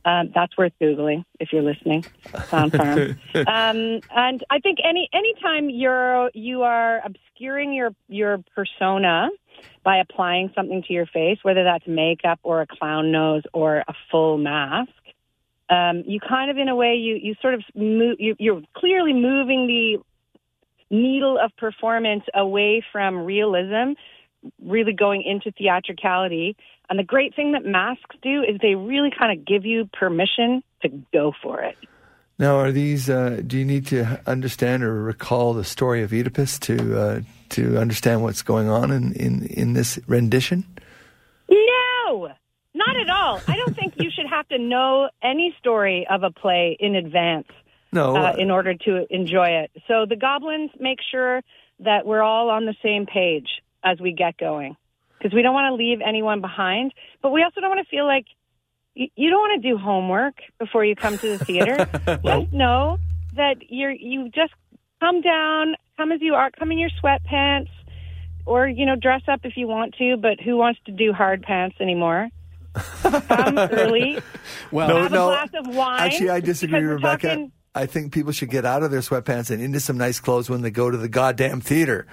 [0.05, 2.03] Um, that's worth googling if you're listening.
[2.33, 2.99] Clown farm.
[3.35, 9.29] um, and I think any anytime you're you are obscuring your your persona
[9.83, 13.93] by applying something to your face, whether that's makeup or a clown nose or a
[14.11, 14.91] full mask,
[15.69, 19.13] um, you kind of in a way you you sort of move, you, you're clearly
[19.13, 19.97] moving the
[20.93, 23.93] needle of performance away from realism,
[24.61, 26.55] really going into theatricality.
[26.93, 30.61] And the great thing that masks do is they really kind of give you permission
[30.83, 31.75] to go for it.
[32.37, 33.09] Now, are these?
[33.09, 37.79] Uh, do you need to understand or recall the story of Oedipus to uh, to
[37.79, 40.65] understand what's going on in, in, in this rendition?
[41.49, 42.29] No,
[42.75, 43.41] not at all.
[43.47, 47.47] I don't think you should have to know any story of a play in advance
[47.91, 48.15] No.
[48.15, 49.71] uh, in order to enjoy it.
[49.87, 51.41] So the goblins make sure
[51.79, 53.47] that we're all on the same page
[53.83, 54.75] as we get going
[55.23, 58.05] because we don't want to leave anyone behind, but we also don't want to feel
[58.05, 58.25] like
[58.93, 61.89] you, you don't want to do homework before you come to the theater.
[62.23, 62.97] just know
[63.35, 64.53] that you're you just
[64.99, 67.69] come down, come as you are, come in your sweatpants,
[68.45, 70.17] or you know dress up if you want to.
[70.17, 72.29] But who wants to do hard pants anymore?
[72.73, 74.19] come early.
[74.71, 76.01] Well, have no, a glass of wine.
[76.01, 77.27] actually, I disagree, Rebecca.
[77.27, 80.47] talking- I think people should get out of their sweatpants and into some nice clothes
[80.47, 82.05] when they go to the goddamn theater.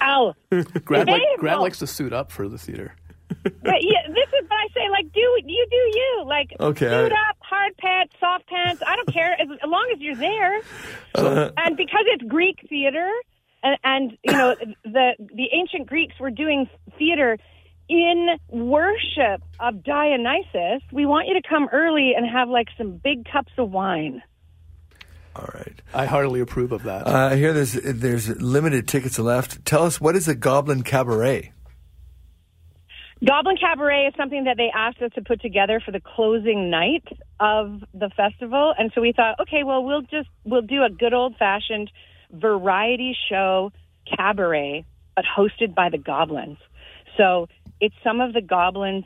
[0.00, 0.34] Wow.
[0.84, 2.94] Grant, like, well- likes to suit up for the theater.
[3.42, 4.88] but yeah, this is what I say.
[4.90, 6.24] Like, do you do you?
[6.26, 8.82] Like, Okay, suit I- up, hard pants, soft pants.
[8.86, 10.60] I don't care as, as long as you're there.
[11.14, 13.08] Uh, and because it's Greek theater,
[13.62, 14.54] and, and you know
[14.84, 17.36] the the ancient Greeks were doing theater
[17.88, 20.82] in worship of Dionysus.
[20.92, 24.22] We want you to come early and have like some big cups of wine.
[25.94, 27.06] I heartily approve of that.
[27.06, 29.64] Uh, I hear there's there's limited tickets left.
[29.64, 31.52] Tell us what is a Goblin Cabaret?
[33.24, 37.04] Goblin Cabaret is something that they asked us to put together for the closing night
[37.40, 41.12] of the festival, and so we thought, okay, well, we'll just we'll do a good
[41.12, 41.90] old fashioned
[42.30, 43.72] variety show
[44.16, 44.84] cabaret,
[45.16, 46.58] but hosted by the goblins.
[47.16, 47.48] So
[47.80, 49.04] it's some of the goblins'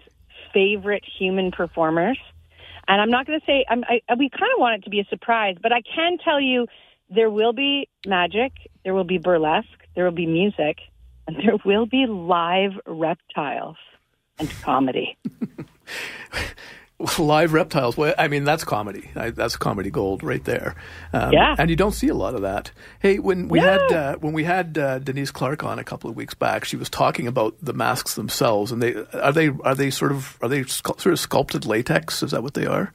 [0.53, 2.19] favorite human performers,
[2.93, 5.01] and I'm not going to say I'm, I, we kind of want it to be
[5.01, 6.67] a surprise, but I can tell you
[7.09, 8.53] there will be magic,
[8.85, 10.77] there will be burlesque, there will be music,
[11.27, 13.77] and there will be live reptiles
[14.39, 15.17] and comedy.
[17.19, 17.97] Live reptiles.
[17.97, 19.11] Well, I mean, that's comedy.
[19.17, 20.75] I, that's comedy gold right there.
[21.13, 21.55] Um, Yeah.
[21.59, 22.71] and you don't see a lot of that.
[23.01, 23.67] Hey, when we No.
[23.67, 26.77] had uh, when we had uh, Denise Clark on a couple of weeks back, she
[26.77, 30.49] was talking about the masks themselves, and they are they are they sort of are
[30.49, 32.23] they scu- sort of sculpted latex?
[32.23, 32.93] Is that what they are?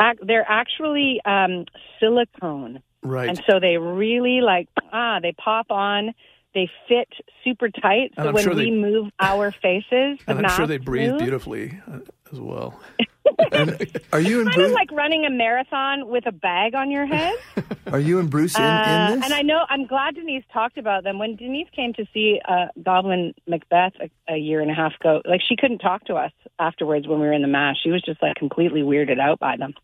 [0.00, 1.66] Ac- They're actually um,
[2.00, 2.82] silicone.
[3.02, 3.28] Right.
[3.30, 6.12] And so they really like, ah, they pop on.
[6.52, 7.08] They fit
[7.44, 8.12] super tight.
[8.16, 11.78] So when sure we they- move our faces, the And I'm sure they breathe beautifully
[11.90, 12.00] uh,
[12.32, 12.78] as well.
[14.12, 17.34] Are you Kind of like running a marathon with a bag on your head.
[17.92, 19.24] Are you and Bruce in, Uh, in this?
[19.26, 21.18] and I know I'm glad Denise talked about them.
[21.18, 25.20] When Denise came to see uh, Goblin Macbeth a, a year and a half ago,
[25.24, 27.76] like she couldn't talk to us afterwards when we were in the mass.
[27.82, 29.74] She was just like completely weirded out by them.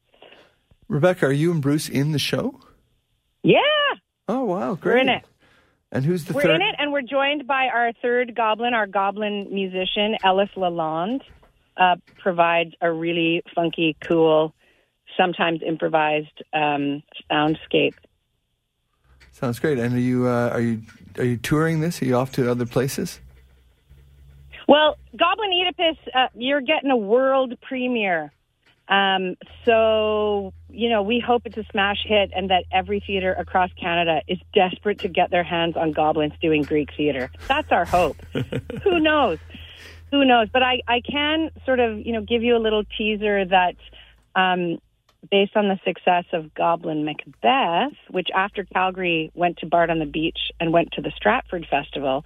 [0.89, 2.61] Rebecca, are you and Bruce in the show?
[3.43, 3.61] Yeah,
[4.29, 4.95] Oh wow, great!
[4.95, 5.25] we're in it.
[5.93, 6.57] And who's the we're third?
[6.57, 11.23] in it, and we're joined by our third goblin, our goblin musician, Ellis Lalonde.
[11.77, 14.55] Uh, provides a really funky, cool,
[15.17, 17.95] sometimes improvised um, soundscape.
[19.33, 19.79] Sounds great.
[19.79, 20.83] And are you uh, are you
[21.19, 22.01] are you touring this?
[22.01, 23.21] Are you off to other places?
[24.67, 28.33] Well, Goblin Oedipus, uh, you're getting a world premiere.
[28.89, 33.71] Um, so, you know, we hope it's a smash hit and that every theater across
[33.81, 37.31] Canada is desperate to get their hands on goblins doing Greek theater.
[37.49, 38.17] That's our hope.
[38.85, 39.39] Who knows?
[40.11, 40.49] Who knows?
[40.53, 43.77] But I, I can sort of, you know, give you a little teaser that
[44.35, 44.79] um,
[45.31, 50.07] based on the success of Goblin Macbeth, which after Calgary went to Bard on the
[50.07, 52.25] Beach and went to the Stratford Festival,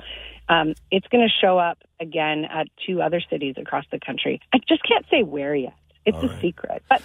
[0.49, 4.41] um, it's going to show up again at two other cities across the country.
[4.53, 5.75] I just can't say where yet.
[6.05, 6.83] It's a secret.
[6.89, 7.03] But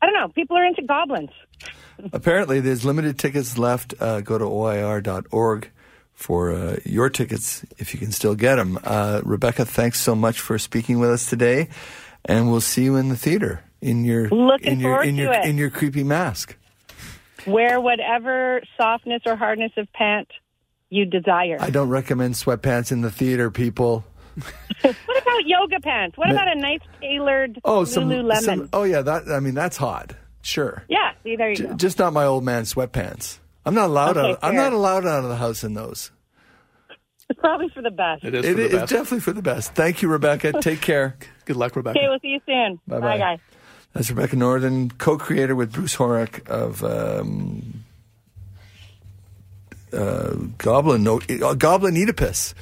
[0.00, 0.28] I don't know.
[0.28, 1.30] People are into goblins.
[2.12, 3.94] Apparently, there's limited tickets left.
[4.00, 5.70] Uh, go to oir.org
[6.16, 8.78] for uh, your tickets if you can still get them.
[8.82, 11.68] Uh, Rebecca, thanks so much for speaking with us today,
[12.24, 15.22] and we'll see you in the theater in your Looking in your forward in to
[15.22, 15.44] your it.
[15.44, 16.56] in your creepy mask.
[17.46, 20.26] Wear whatever softness or hardness of pant
[20.90, 21.58] you desire.
[21.60, 24.04] I don't recommend sweatpants in the theater, people.
[24.82, 26.16] What about yoga pants?
[26.18, 28.40] What about a nice tailored Oh, some, Lululemon?
[28.42, 30.12] some oh yeah, that I mean that's hot.
[30.42, 30.84] Sure.
[30.88, 31.74] yeah, see, there you J- go.
[31.74, 33.38] just not my old man sweatpants.
[33.66, 34.38] I'm not allowed Okay, out.
[34.42, 36.10] I'm not allowed out of the house in those.
[37.28, 38.24] It's probably for the best.
[38.24, 38.90] It is It the is best.
[38.92, 39.74] definitely for the best.
[39.74, 40.52] Thank you, Rebecca.
[40.60, 41.16] Take care.
[41.44, 41.98] Good luck, Rebecca.
[41.98, 42.78] Okay, we'll see you soon.
[42.86, 43.00] Bye-bye.
[43.00, 43.38] Bye, guys.
[43.92, 47.84] That's Rebecca Northan, co-creator with Bruce Horak of um,
[49.92, 52.54] uh, Goblin no, uh, Goblin Oedipus.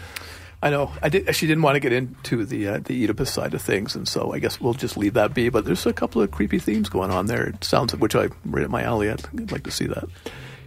[0.63, 0.93] I know.
[1.03, 1.35] I did.
[1.37, 4.33] She didn't want to get into the uh, the Oedipus side of things, and so
[4.33, 5.49] I guess we'll just leave that be.
[5.51, 7.45] But there's a couple of creepy themes going on there.
[7.49, 9.11] It sounds which I right at my alley.
[9.11, 10.05] I'd, I'd like to see that.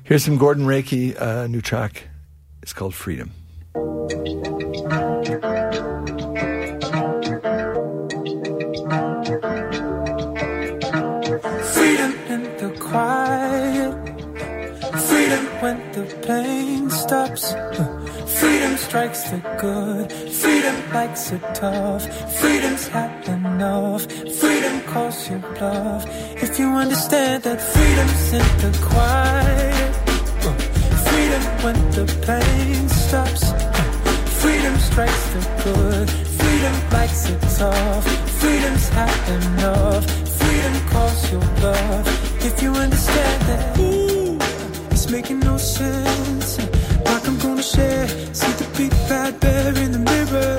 [0.07, 2.07] Here's some Jordan Rakei uh, new track.
[2.63, 3.29] It's called Freedom.
[11.73, 13.93] Freedom in the quiet.
[15.09, 17.51] Freedom when the pain stops.
[18.39, 20.09] Freedom strikes the good.
[20.31, 22.03] Freedom likes it tough.
[22.39, 24.09] Freedom's had enough.
[24.39, 26.05] Freedom calls you bluff.
[26.41, 29.76] If you understand that freedom's in the quiet.
[31.63, 33.43] When the pain stops.
[34.41, 36.09] Freedom strikes the good.
[36.09, 38.05] Freedom likes it tough.
[38.39, 40.05] Freedom's had enough.
[40.39, 42.05] Freedom calls your love.
[42.45, 44.37] If you understand that, ooh,
[44.91, 46.59] it's making no sense.
[47.05, 48.07] Like I'm gonna share.
[48.33, 50.55] See the big bad bear in the mirror.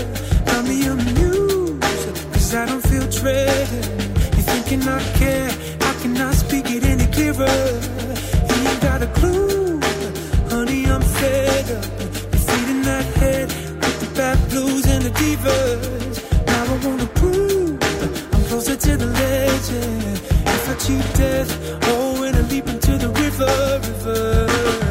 [0.46, 1.82] Got me amused.
[2.32, 3.68] Cause I don't feel dread.
[4.36, 5.50] You thinking I care?
[6.20, 7.78] I speak it any clearer?
[11.22, 13.48] head up uh, Defeating that head
[13.82, 16.16] With the bad blues and the divas.
[16.46, 20.16] Now I wanna prove uh, I'm closer to the legend.
[20.54, 21.50] If I cheat death
[21.90, 24.87] Oh, and I leap into the river, river.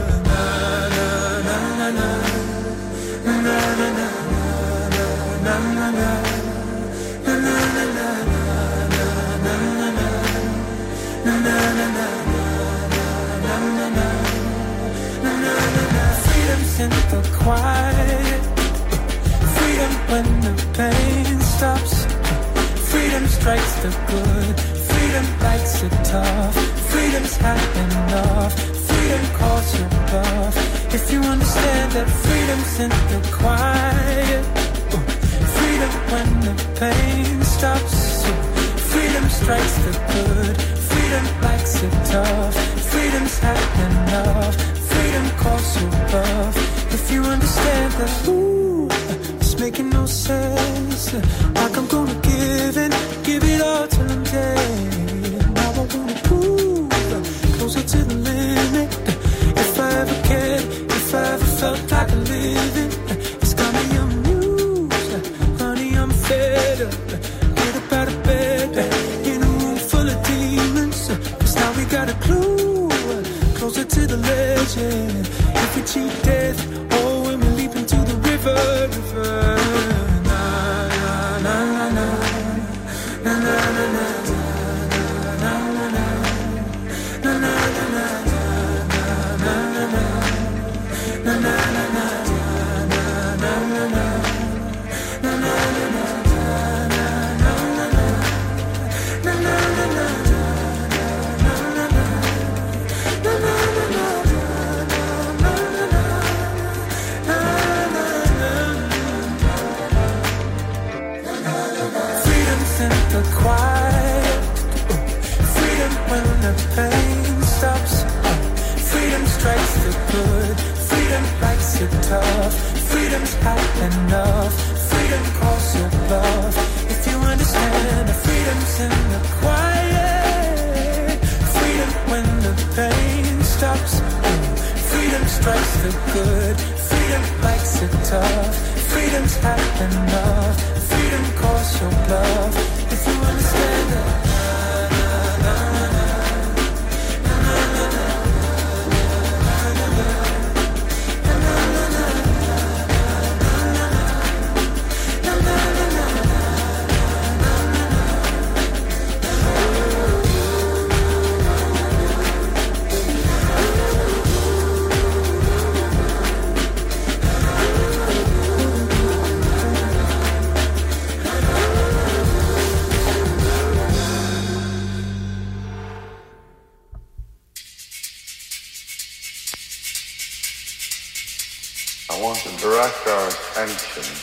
[16.80, 18.42] In the quiet.
[19.58, 22.06] Freedom when the pain stops.
[22.92, 24.56] Freedom strikes the good.
[24.90, 26.56] Freedom likes it tough.
[26.92, 28.54] Freedom's had enough.
[28.88, 30.94] Freedom calls your bluff.
[30.94, 34.46] If you understand that freedom's in the quiet.
[35.58, 38.24] Freedom when the pain stops.
[38.92, 40.56] Freedom strikes the good.
[40.90, 42.56] Freedom likes it tough.
[42.92, 44.77] Freedom's had enough.
[44.98, 46.56] Freedom calls your bluff.
[46.98, 48.88] If you understand that, ooh,
[49.40, 51.14] it's making no sense.
[51.60, 52.92] Like I'm gonna give in,
[53.24, 55.54] give it all till I'm dead.
[55.56, 56.90] Now I wanna prove
[57.58, 58.90] closer to the limit.
[59.64, 60.64] If I ever cared,
[61.00, 62.67] if I ever felt like living, it's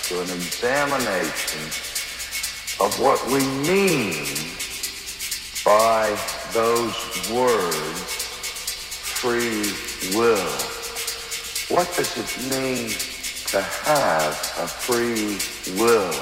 [0.08, 1.64] to an examination
[2.78, 4.26] of what we mean
[5.64, 6.14] by
[6.52, 8.02] those words,
[9.22, 9.72] free
[10.14, 10.52] will.
[11.74, 12.90] What does it mean
[13.48, 15.38] to have a free
[15.80, 16.12] will?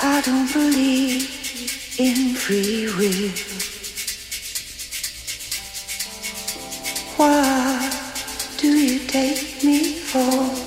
[0.00, 1.28] I don't believe
[1.98, 3.28] in free will.
[7.18, 10.57] What do you take me for?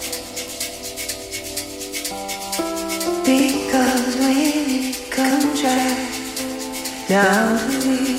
[7.11, 8.10] 想你。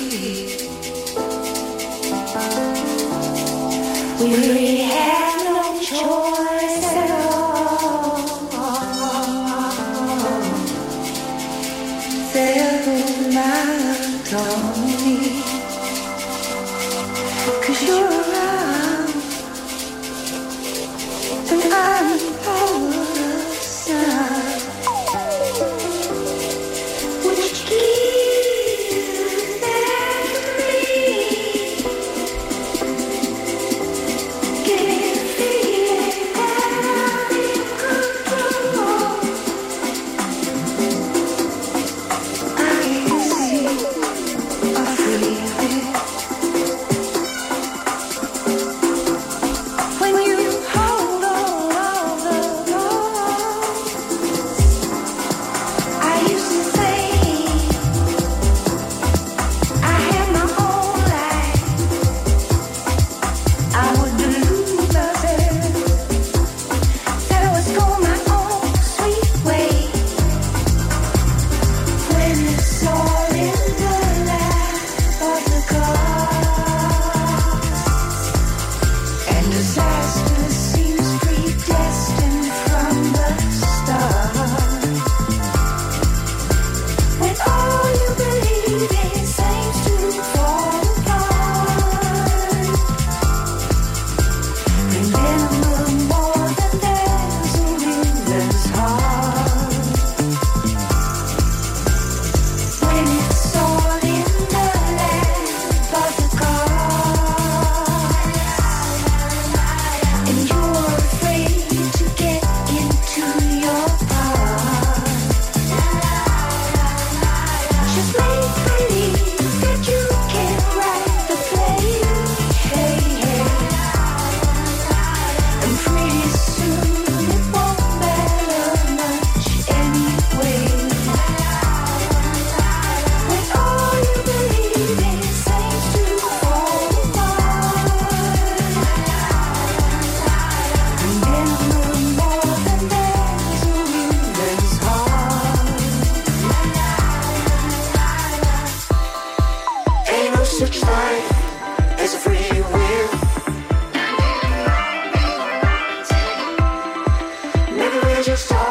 [158.33, 158.62] Just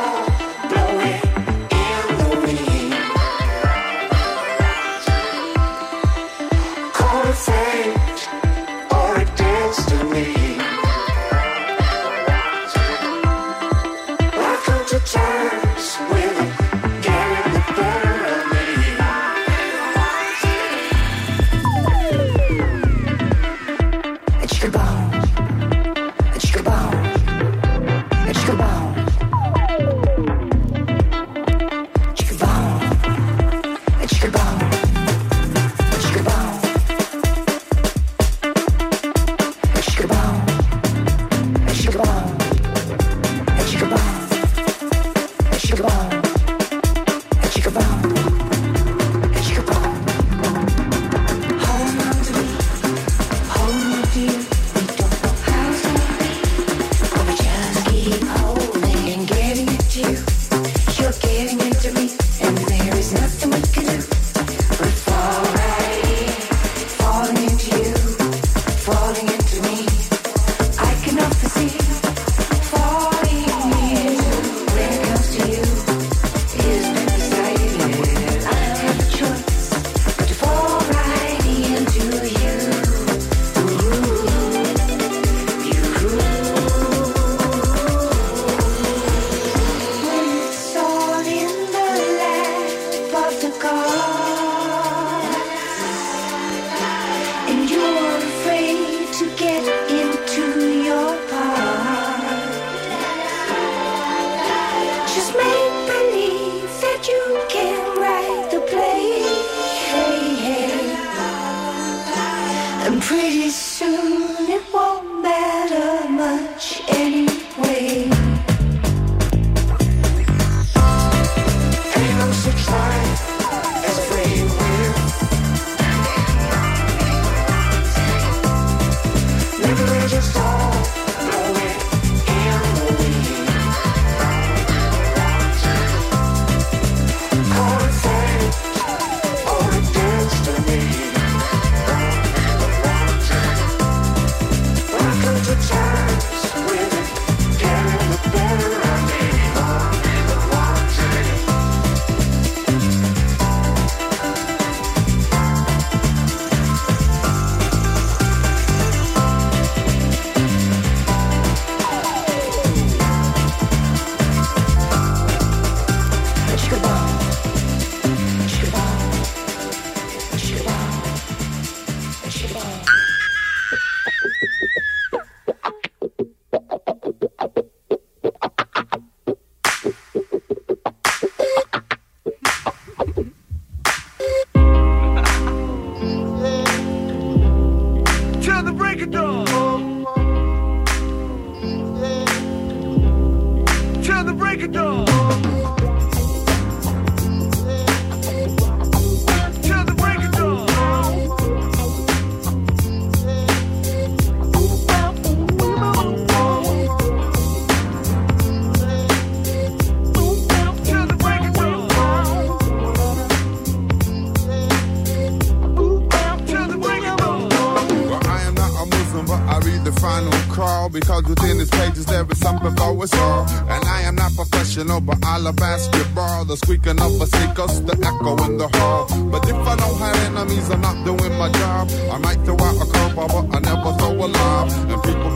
[224.78, 226.44] am not professional, but I love basketball.
[226.44, 229.06] The squeaking of a sneakers, the echo in the hall.
[229.30, 231.88] But if I don't have enemies, I'm not doing my job.
[232.10, 234.70] I might throw out a curveball, but I never throw a lob.
[234.90, 235.30] And people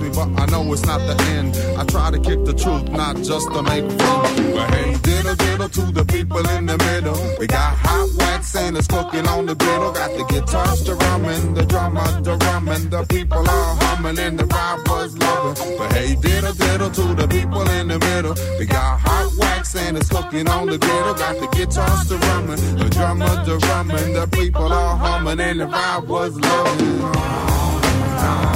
[0.00, 1.56] me, but I know it's not the end.
[1.78, 4.52] I try to kick the truth, not just to make fun.
[4.54, 7.16] But hey, diddle diddle to the people in the middle.
[7.38, 9.92] We got hot wax and it's cooking on the griddle.
[9.92, 12.36] Got the guitars to rumming, the drummer to.
[12.88, 15.78] The people are humming and the ride was loving.
[15.78, 18.34] But hey, diddle diddle to the people in the middle.
[18.58, 21.14] We got hot wax and it's cooking on the griddle.
[21.14, 23.56] Got the guitars to rumming, the drummer to.
[24.16, 27.00] The people are humming and the ride was loving.
[27.00, 28.55] Love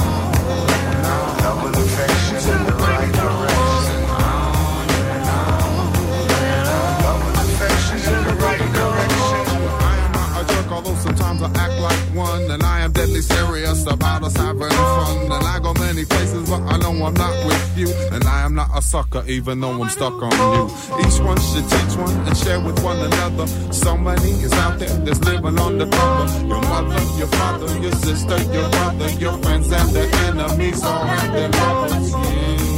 [11.43, 12.51] I act like one.
[12.51, 15.31] And I am deadly serious about us having fun.
[15.31, 17.89] And I go many places, but I know I'm not with you.
[18.11, 20.65] And I am not a sucker, even though I'm stuck on you.
[21.05, 23.47] Each one should teach one and share with one another.
[23.73, 26.47] So many is out there that's living on the cover.
[26.47, 31.33] Your mother, your father, your sister, your brother, your friends and their enemies all have
[31.33, 32.11] their lovers.
[32.11, 32.70] Yeah.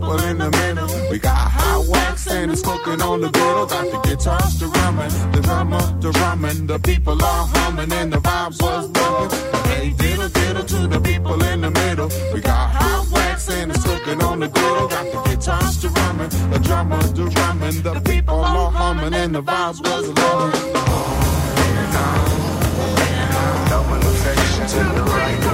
[0.00, 0.88] People in the middle.
[1.10, 3.66] We got hot wax and it's cooking on the griddle.
[3.66, 6.66] Got the guitars, the drumming, the drummer, the drumming.
[6.66, 9.38] The people are humming and the vibes was bumping.
[9.70, 12.08] Hey, diddle diddle to the people in the middle.
[12.32, 14.88] We got hot wax and it's cooking on the griddle.
[14.88, 17.82] Got the guitars, the drumming, the drummer, the drumming.
[17.82, 20.72] The people are humming and the vibes was loving.
[23.70, 25.49] Love and affections in the right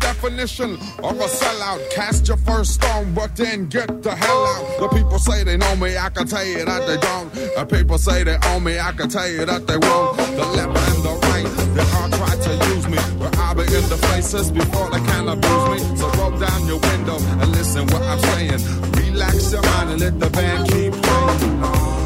[0.00, 1.80] definition of a sellout.
[1.90, 4.80] Cast your first stone, but then get the hell out.
[4.80, 7.32] The people say they know me, I can tell you that they don't.
[7.32, 10.16] The people say they own me, I can tell you that they won't.
[10.16, 12.98] The left and the right, they all try to use me.
[13.18, 15.96] But I'll be in the places before they can abuse me.
[15.96, 18.60] So roll down your window and listen what I'm saying.
[18.92, 21.99] Relax your mind and let the band keep playing.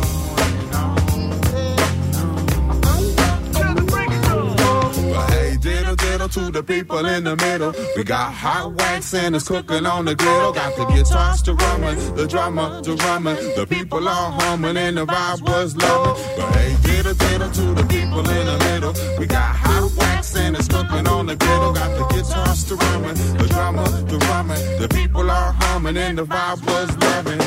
[6.28, 7.72] Diddle to the people in the middle.
[7.96, 10.52] We got hot wax and it's cooking on the griddle.
[10.52, 13.36] Got the guitars to rumming, the drummer to rumming.
[13.56, 16.22] The people all humming and the vibe was loving.
[16.36, 18.94] But hey, diddle diddle to the people in the middle.
[19.18, 21.72] We got hot wax and it's cooking on the griddle.
[21.72, 24.80] Got the guitars to rumming, the drummer to rumming.
[24.80, 27.38] The people all humming and the vibe was loving.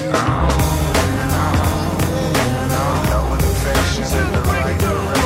[3.10, 5.17] Love and affections in the right direction.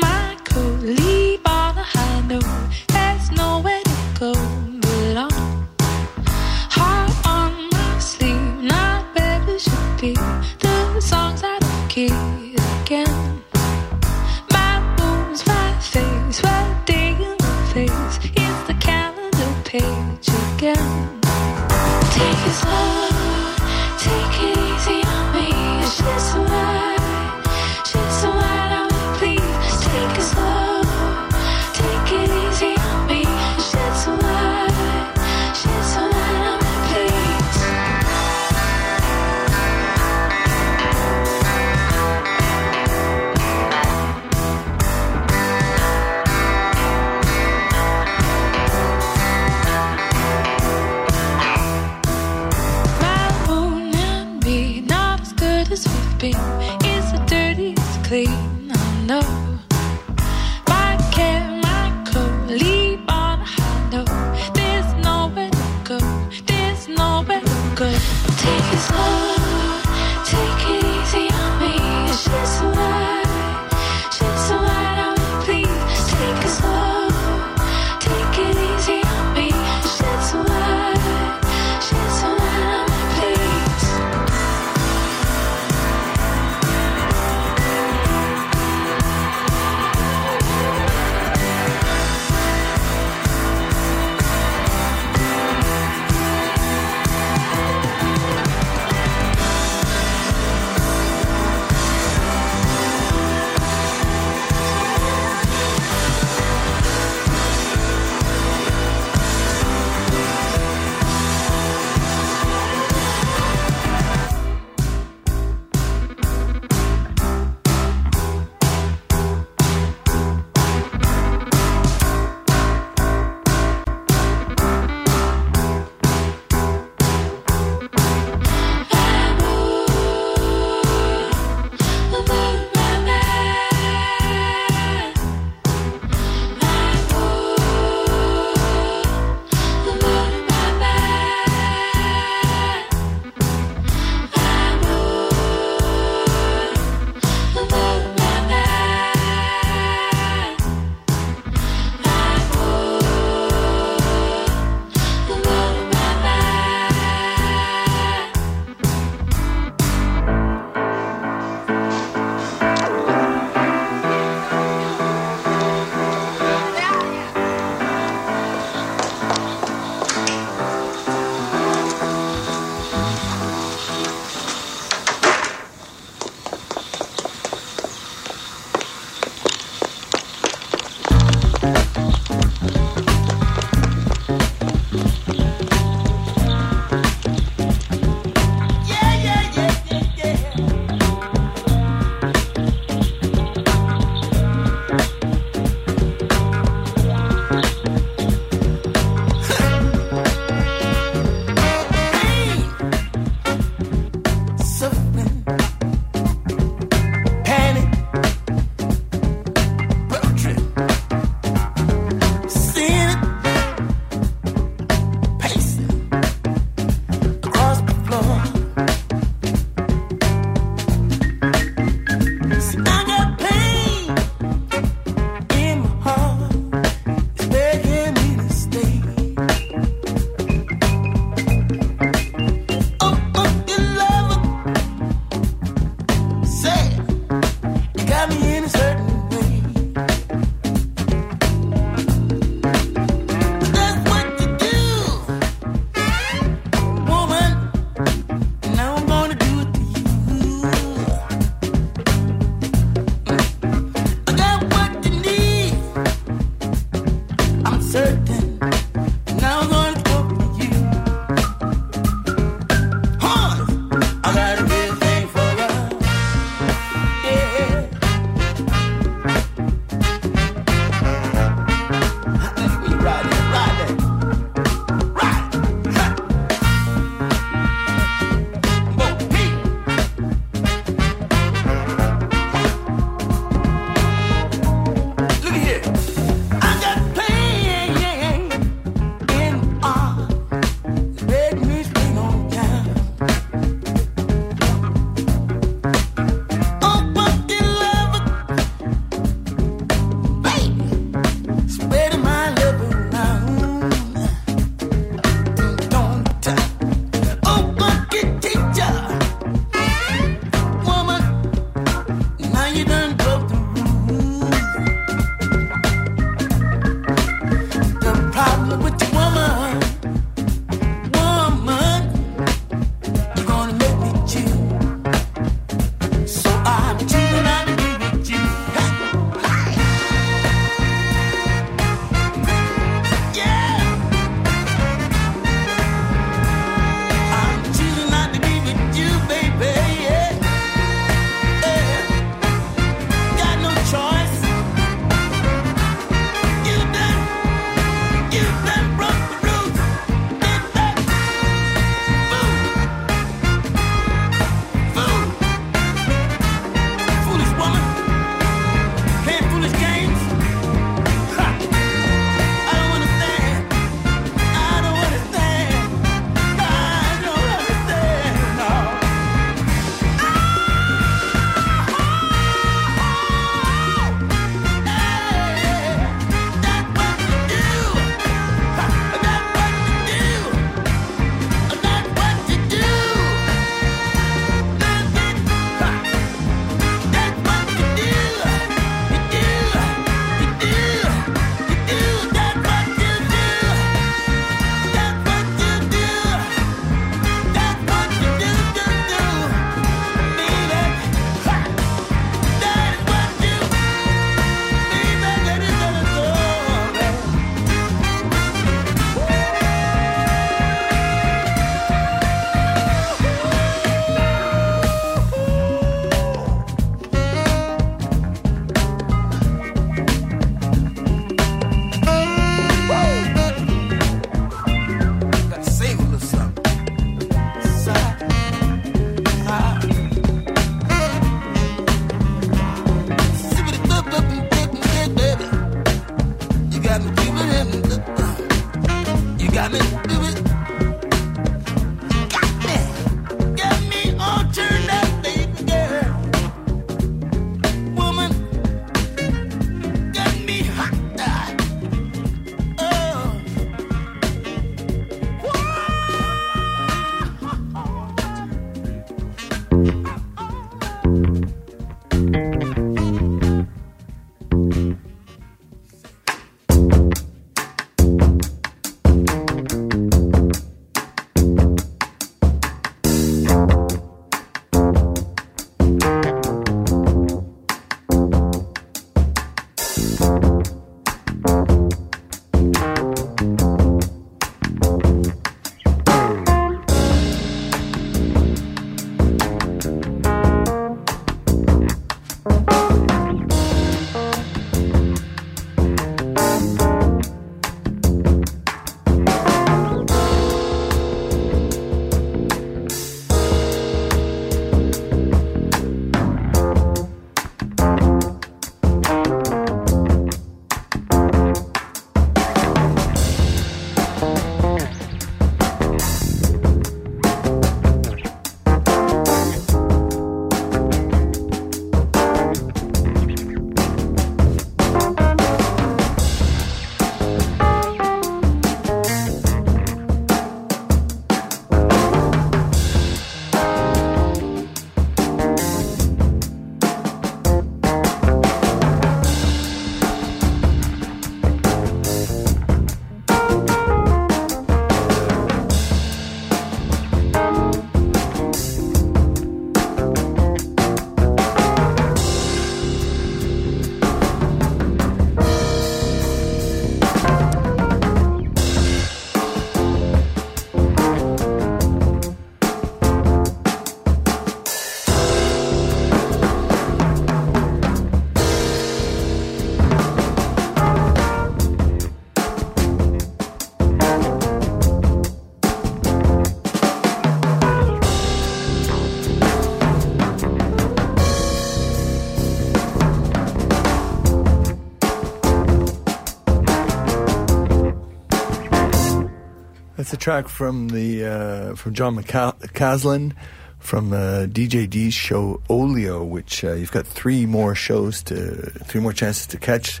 [590.24, 593.34] Track from the uh, from Jon McCaslin
[593.78, 599.12] from uh, DJD's show Olio, which uh, you've got three more shows to three more
[599.12, 600.00] chances to catch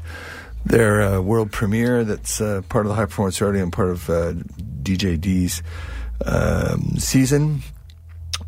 [0.64, 2.04] their uh, world premiere.
[2.04, 4.32] That's uh, part of the High Performance Rodeo and part of uh,
[4.82, 5.62] DJD's
[6.24, 7.60] um, season.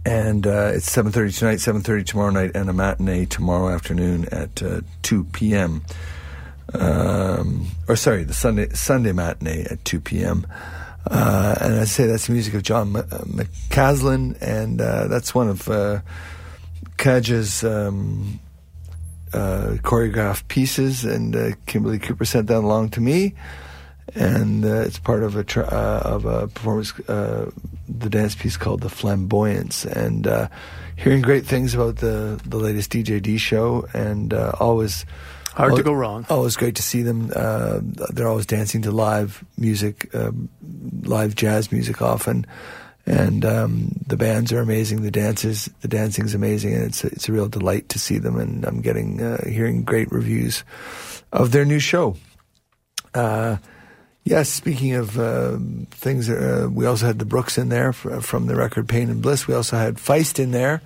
[0.06, 4.24] And uh, it's seven thirty tonight, seven thirty tomorrow night, and a matinee tomorrow afternoon
[4.32, 4.62] at
[5.02, 5.82] two p.m.
[6.72, 10.46] Um, or sorry, the Sunday Sunday matinee at two p.m.
[11.10, 15.48] Uh, and I say that's the music of Jon uh, McCaslin, and uh, that's one
[15.48, 16.00] of uh,
[16.96, 18.40] Kaja's um,
[19.32, 21.04] uh, choreographed pieces.
[21.04, 23.34] And uh, Kimberly Cooper sent that along to me,
[24.16, 27.52] and uh, it's part of a uh, of a performance, the
[28.10, 30.28] dance piece called "The Flamboyance." And
[30.96, 35.06] hearing great things about the the latest DJD show, and always.
[35.56, 36.26] Hard to go wrong.
[36.28, 37.32] Always great to see them.
[37.34, 40.50] Uh, they're always dancing to live music, um,
[41.02, 42.46] live jazz music often,
[43.06, 45.00] and um, the bands are amazing.
[45.02, 48.38] The dances, the dancing's amazing, and it's a, it's a real delight to see them.
[48.38, 50.62] And I'm getting uh, hearing great reviews
[51.32, 52.16] of their new show.
[53.14, 53.56] Uh,
[54.24, 55.56] yes, speaking of uh,
[55.90, 59.22] things, uh, we also had the Brooks in there fr- from the record Pain and
[59.22, 59.48] Bliss.
[59.48, 60.82] We also had Feist in there.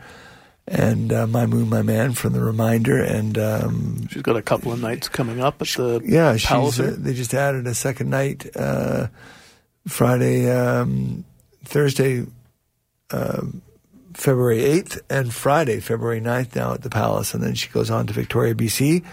[0.70, 3.02] And uh, My Moon, My Man from The Reminder.
[3.02, 6.94] And um, She's got a couple of nights coming up at the yeah, she's, uh,
[6.97, 9.09] they just added a second night uh,
[9.88, 11.24] Friday, um,
[11.64, 12.24] Thursday,
[13.10, 13.62] um
[14.14, 17.32] February 8th, and Friday, February 9th now at the Palace.
[17.32, 19.05] And then she goes on to Victoria, BC.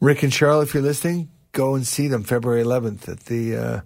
[0.00, 3.80] Rick and Charlotte, if you're listening, go and see them February 11th at the, uh,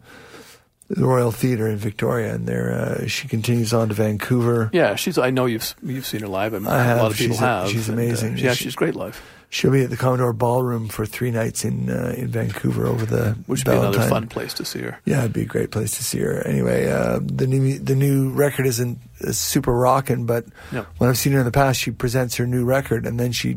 [0.88, 2.34] the Royal Theatre in Victoria.
[2.34, 4.70] And there, uh, she continues on to Vancouver.
[4.72, 5.18] Yeah, she's.
[5.18, 6.52] I know you've you've seen her live.
[6.54, 6.98] and I have.
[6.98, 7.68] A lot of people She's a- have.
[7.70, 8.38] she's and, uh, amazing.
[8.38, 9.20] yeah, She- she's great live.
[9.50, 13.36] She'll be at the Commodore Ballroom for three nights in uh, in Vancouver over the
[13.46, 14.98] Which would be another fun place to see her.
[15.04, 16.44] Yeah, it'd be a great place to see her.
[16.44, 20.84] Anyway, uh, the new the new record isn't uh, super rocking, but No.
[20.98, 23.56] when I've seen her in the past, she presents her new record and then she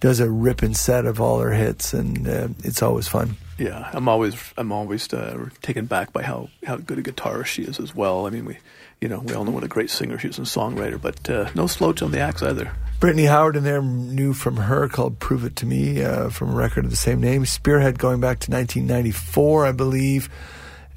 [0.00, 3.36] does a ripping set of all her hits, and uh, it's always fun.
[3.58, 7.62] Yeah, I'm always I'm always uh, taken back by how, how good a guitarist she
[7.62, 8.26] is as well.
[8.26, 8.58] I mean, we
[9.00, 11.50] you know we all know what a great singer she is and songwriter, but uh,
[11.54, 12.72] no slouch on the axe either.
[12.98, 16.54] Brittany Howard in there new from her called "Prove It to Me" uh, from a
[16.54, 17.44] record of the same name.
[17.44, 20.28] Spearhead going back to 1994, I believe,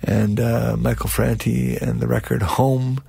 [0.02, 3.04] and uh, Michael Franti and the record "Home,"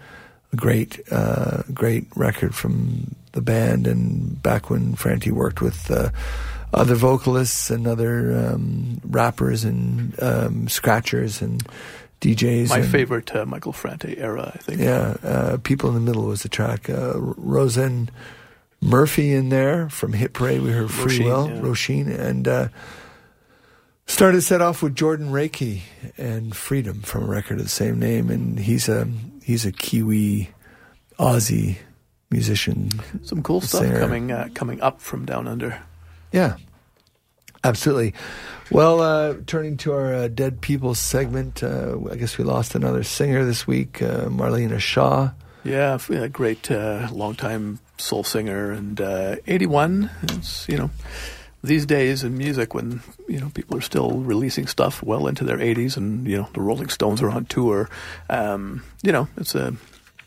[0.52, 3.86] a great, uh, great record from the band.
[3.86, 6.10] And back when Franti worked with uh,
[6.73, 11.62] other vocalists and other um, rappers and um, scratchers and
[12.20, 12.69] DJs.
[12.69, 14.81] My and- favorite uh, Michael Franti era, I think.
[14.81, 16.90] yeah, uh, People in the Middle was the track.
[16.90, 18.09] Uh, Roisin
[18.81, 20.62] Murphy in there from Hit Parade.
[20.62, 21.61] We heard Free Roisin, Will, yeah.
[21.61, 22.69] Roisin, and uh,
[24.07, 25.82] started set off with Jordan Rakei
[26.16, 28.31] and Freedom from a record of the same name.
[28.31, 29.09] And he's a
[29.43, 30.51] he's a Kiwi
[31.19, 31.78] Aussie
[32.31, 32.90] musician.
[33.23, 33.99] Some cool stuff singer.
[34.01, 35.81] coming uh, coming up from down under.
[36.32, 36.56] Yeah,
[37.64, 38.14] absolutely.
[38.70, 43.02] Well, uh, turning to our uh, Dead People segment, uh, I guess we lost another
[43.02, 45.30] singer this week, uh, Marlena Shaw.
[45.64, 50.10] Yeah, a great uh, longtime soul singer and uh, 81.
[50.22, 50.90] It's you know
[51.62, 55.59] these days in music when you know people are still releasing stuff well into their
[55.59, 57.90] 80s and you know the Rolling Stones are on tour.
[58.30, 59.74] Um, you know it's a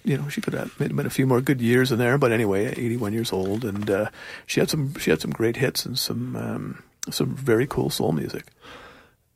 [0.03, 2.67] you know she could have been a few more good years in there, but anyway,
[2.67, 4.09] 81 years old and uh,
[4.45, 8.11] she had some she had some great hits and some um, some very cool soul
[8.11, 8.47] music.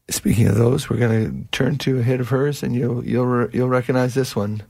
[0.09, 3.49] Speaking of those, we're going to turn to a hit of hers, and you'll you'll
[3.49, 4.63] you'll recognize this one.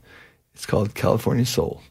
[0.54, 1.82] It's called California Soul.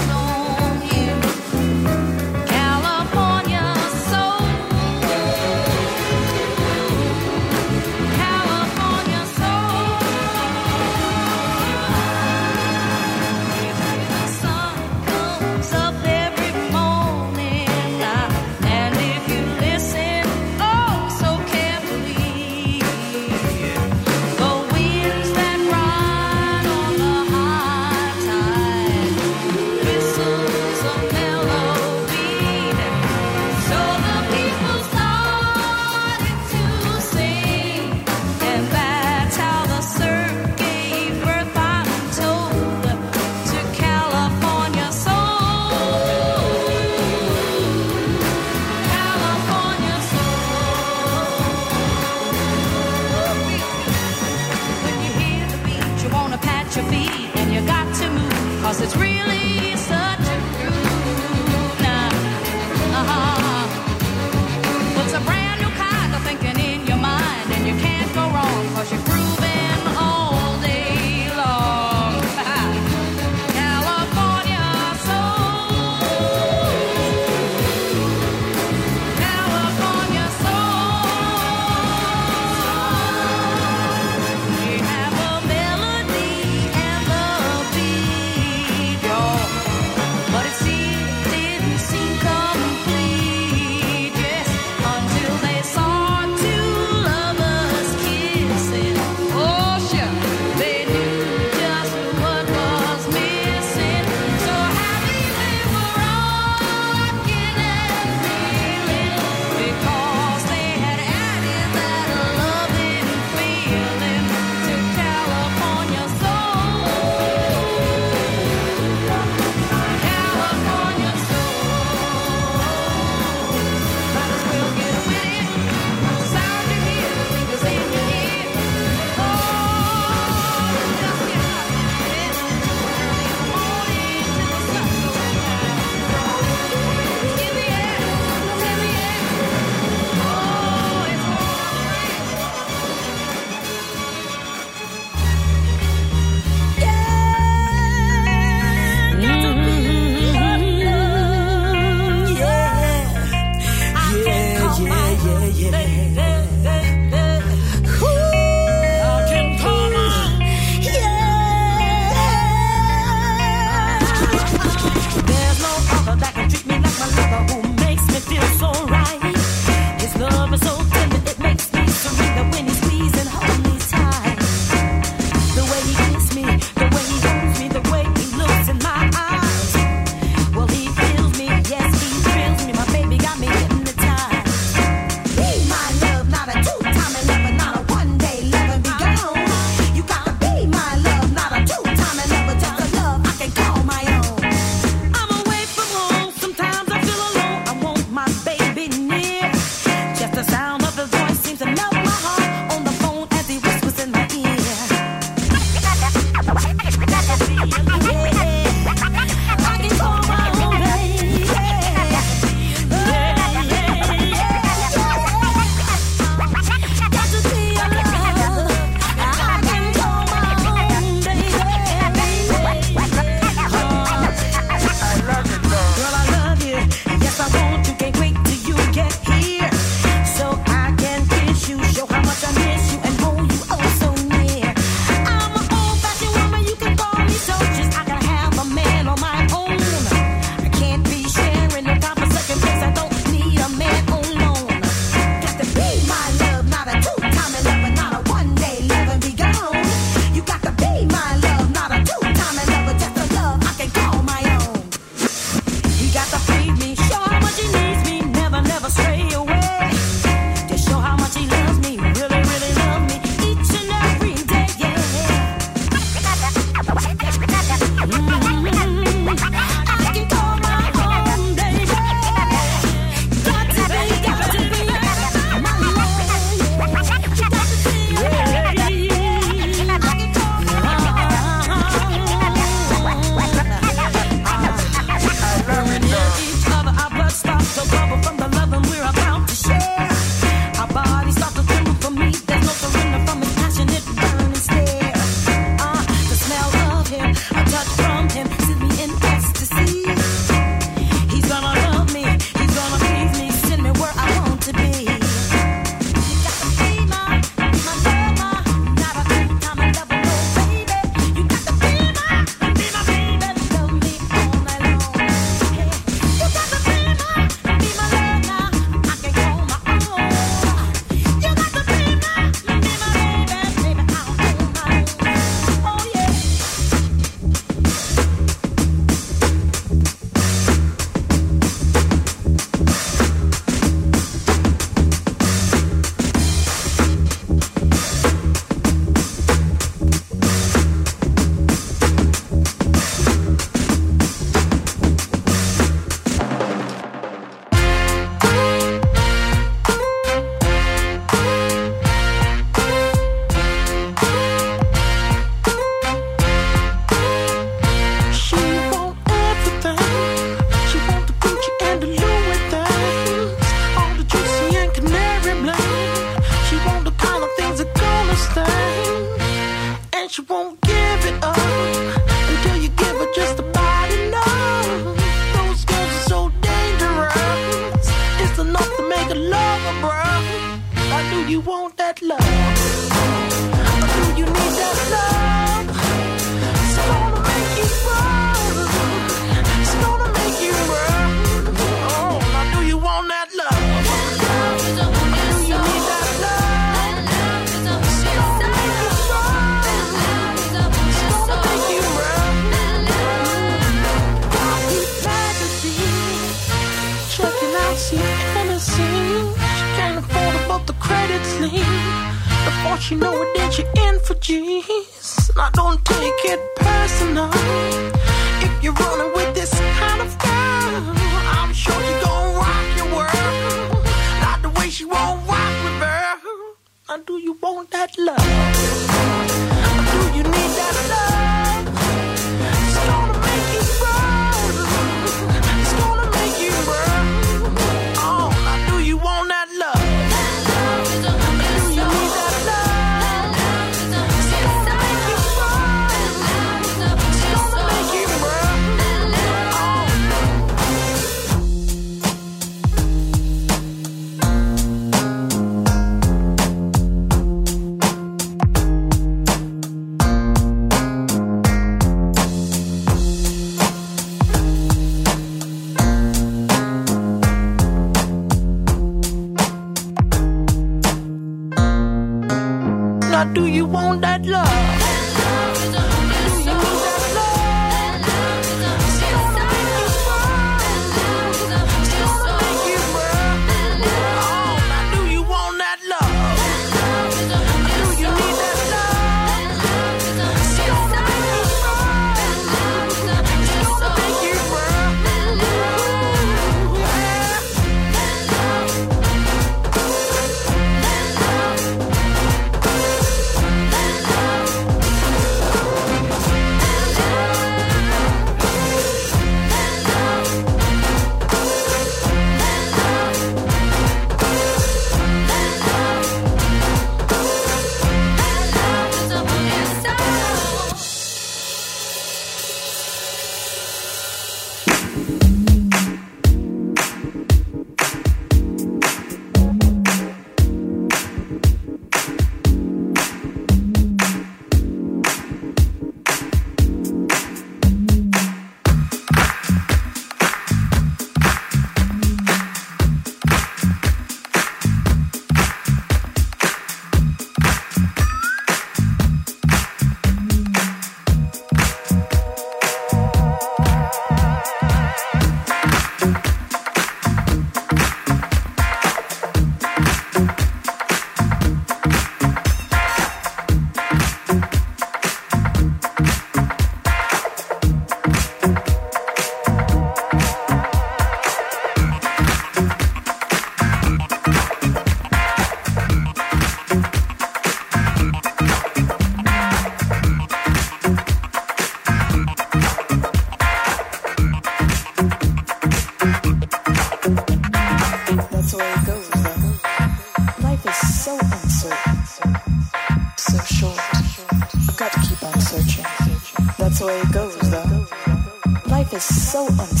[599.51, 600.00] So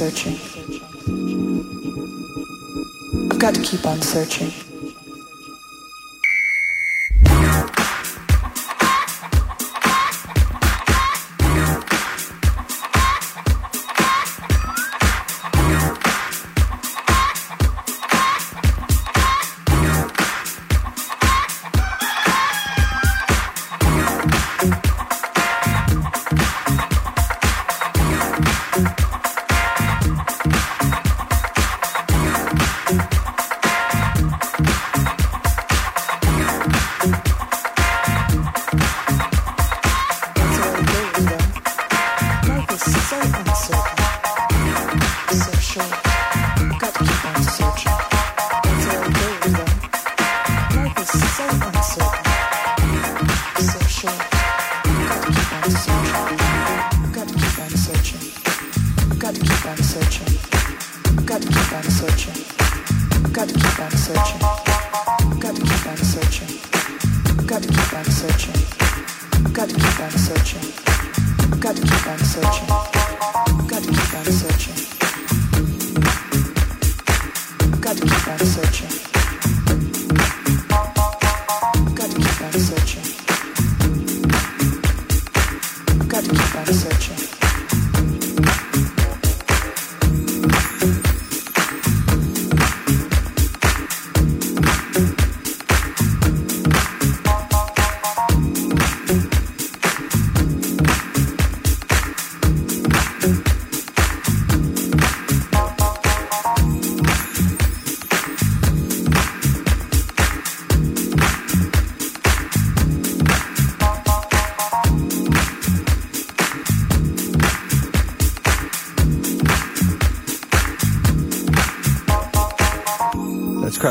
[0.00, 0.36] searching.
[3.30, 4.50] I've got to keep on searching.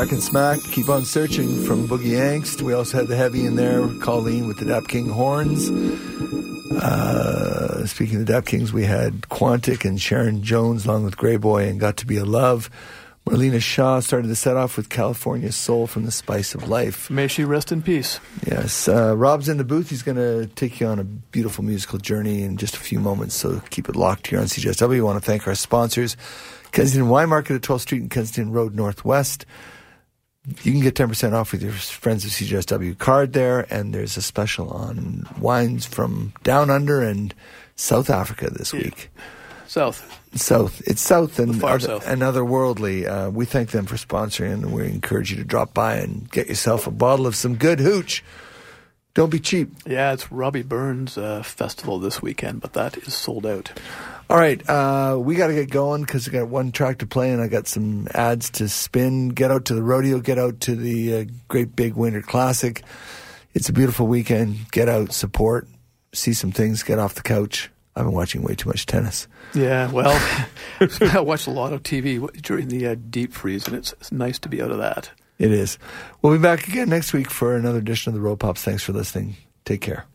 [0.00, 0.72] Kraak and Smaak.
[0.72, 2.62] Keep on searching from Boogie Angst.
[2.62, 5.68] We also had the heavy in there, Coleen with the Dap King horns.
[6.82, 11.68] Uh, speaking of the Dap Kings, we had Quantic and Sharon Jones along with Greyboy
[11.68, 12.70] and Got to Be a Love.
[13.26, 17.10] Marlena Shaw started the set off with California Soul from the Spice of Life.
[17.10, 18.20] May she rest in peace.
[18.46, 18.88] Yes.
[18.88, 19.90] Uh, Rob's in the booth.
[19.90, 23.34] He's going to take you on a beautiful musical journey in just a few moments,
[23.34, 24.88] so keep it locked here on CJSW.
[24.88, 26.16] We want to thank our sponsors
[26.72, 29.44] Kensington Wine Market at 12th Street and Kensington Road Northwest.
[30.62, 34.22] You can get 10% off with your friends of CJSW card there, and there's a
[34.22, 37.34] special on wines from down under and
[37.76, 39.10] South Africa this week.
[39.66, 40.20] South.
[40.34, 40.82] South.
[40.86, 42.06] It's South and, far other, south.
[42.06, 43.08] and otherworldly.
[43.08, 46.48] Uh, we thank them for sponsoring, and we encourage you to drop by and get
[46.48, 48.22] yourself a bottle of some good hooch.
[49.14, 49.70] Don't be cheap.
[49.86, 53.72] Yeah, it's Robbie Burns uh, festival this weekend, but that is sold out.
[54.30, 57.32] All right, uh, we got to get going because we got one track to play,
[57.32, 59.30] and I got some ads to spin.
[59.30, 60.20] Get out to the rodeo.
[60.20, 62.80] Get out to the uh, Great Big Winter Classic.
[63.54, 64.70] It's a beautiful weekend.
[64.70, 65.66] Get out, support,
[66.12, 67.72] see some things, get off the couch.
[67.96, 69.26] I've been watching way too much tennis.
[69.52, 70.16] Yeah, well,
[71.00, 74.38] I watched a lot of TV during the uh, deep freeze, and it's, it's nice
[74.38, 75.10] to be out of that.
[75.40, 75.76] It is.
[76.22, 78.62] We'll be back again next week for another edition of the Road Pops.
[78.62, 79.38] Thanks for listening.
[79.64, 80.06] Take care.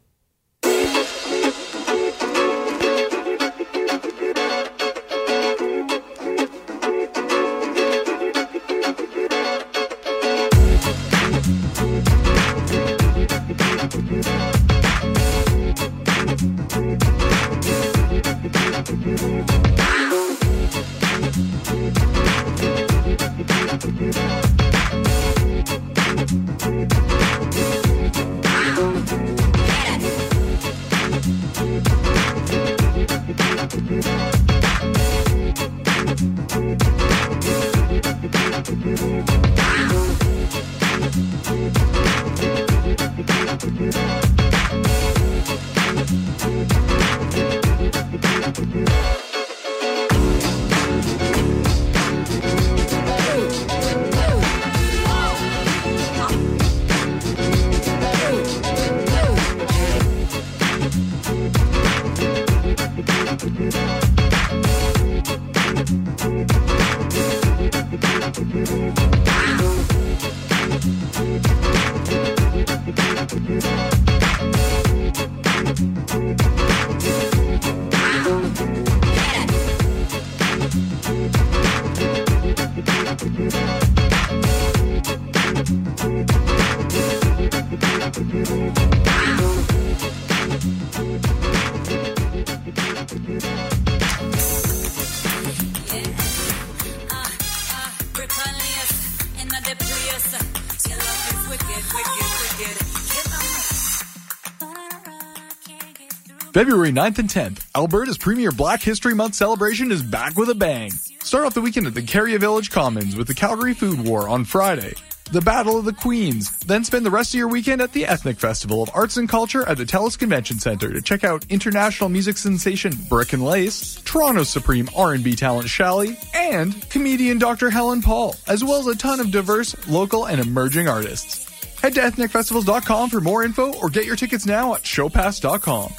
[106.56, 110.90] February 9th and 10th, Alberta's premier Black History Month celebration is back with a bang.
[111.19, 114.45] Start off the weekend at the Carrier Village Commons with the Calgary Food War on
[114.45, 114.94] Friday.
[115.34, 116.57] The Battle of the Queens.
[116.60, 119.68] Then spend the rest of your weekend at the Ethnic Festival of Arts and Culture
[119.68, 124.49] at the TELUS Convention Center to check out international music sensation Brick and Lace, Toronto's
[124.49, 127.69] supreme R&B talent Shally, and comedian Dr.
[127.69, 131.49] Helen Paul, as well as a ton of diverse, local, and emerging artists.
[131.82, 135.91] Head to ethnicfestivals.com for more info or get your tickets now at showpass.com.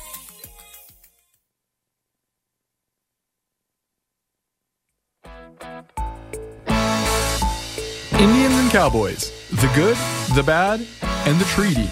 [8.77, 9.97] Cowboys The Good,
[10.37, 11.89] the Bad, and the Treaty.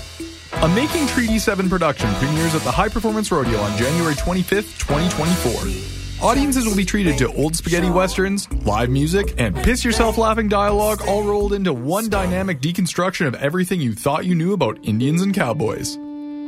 [0.53, 6.29] A Making Treaty 7 production premieres at the High Performance Rodeo on January 25th, 2024.
[6.29, 11.01] Audiences will be treated to old spaghetti westerns, live music, and piss yourself laughing dialogue
[11.09, 15.35] all rolled into one dynamic deconstruction of everything you thought you knew about Indians and
[15.35, 15.97] cowboys.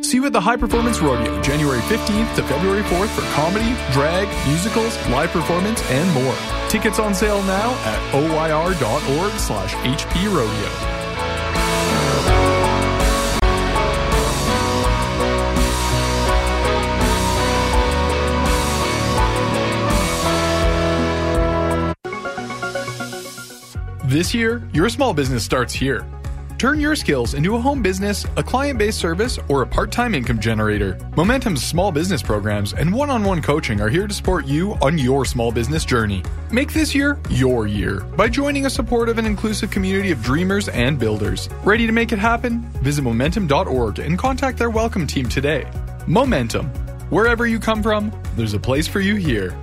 [0.06, 4.28] See you at the High Performance Rodeo, January 15th to February 4th for comedy, drag,
[4.46, 6.36] musicals, live performance, and more.
[6.68, 10.96] Tickets on sale now at oyr.org slash hprodeo.
[24.04, 26.06] This year, your small business starts here.
[26.58, 30.14] Turn your skills into a home business, a client based service, or a part time
[30.14, 30.98] income generator.
[31.14, 34.96] Momentum's small business programs and one on one coaching are here to support you on
[34.96, 36.22] your small business journey.
[36.50, 40.98] Make this year your year by joining a supportive and inclusive community of dreamers and
[40.98, 41.50] builders.
[41.62, 42.62] Ready to make it happen?
[42.80, 45.70] Visit momentum.org and contact their welcome team today.
[46.06, 46.68] Momentum.
[47.10, 49.56] Wherever you come from, there's a place for you here.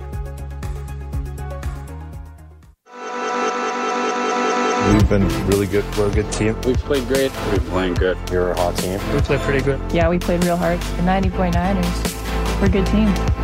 [4.94, 5.84] We've been really good.
[5.96, 6.54] We're a good team.
[6.60, 7.32] We've played great.
[7.48, 8.16] We're playing good.
[8.30, 9.00] You're a hot team.
[9.12, 9.80] We played pretty good.
[9.92, 10.80] Yeah, we played real hard.
[10.80, 13.43] The 90.9ers, we're a good team.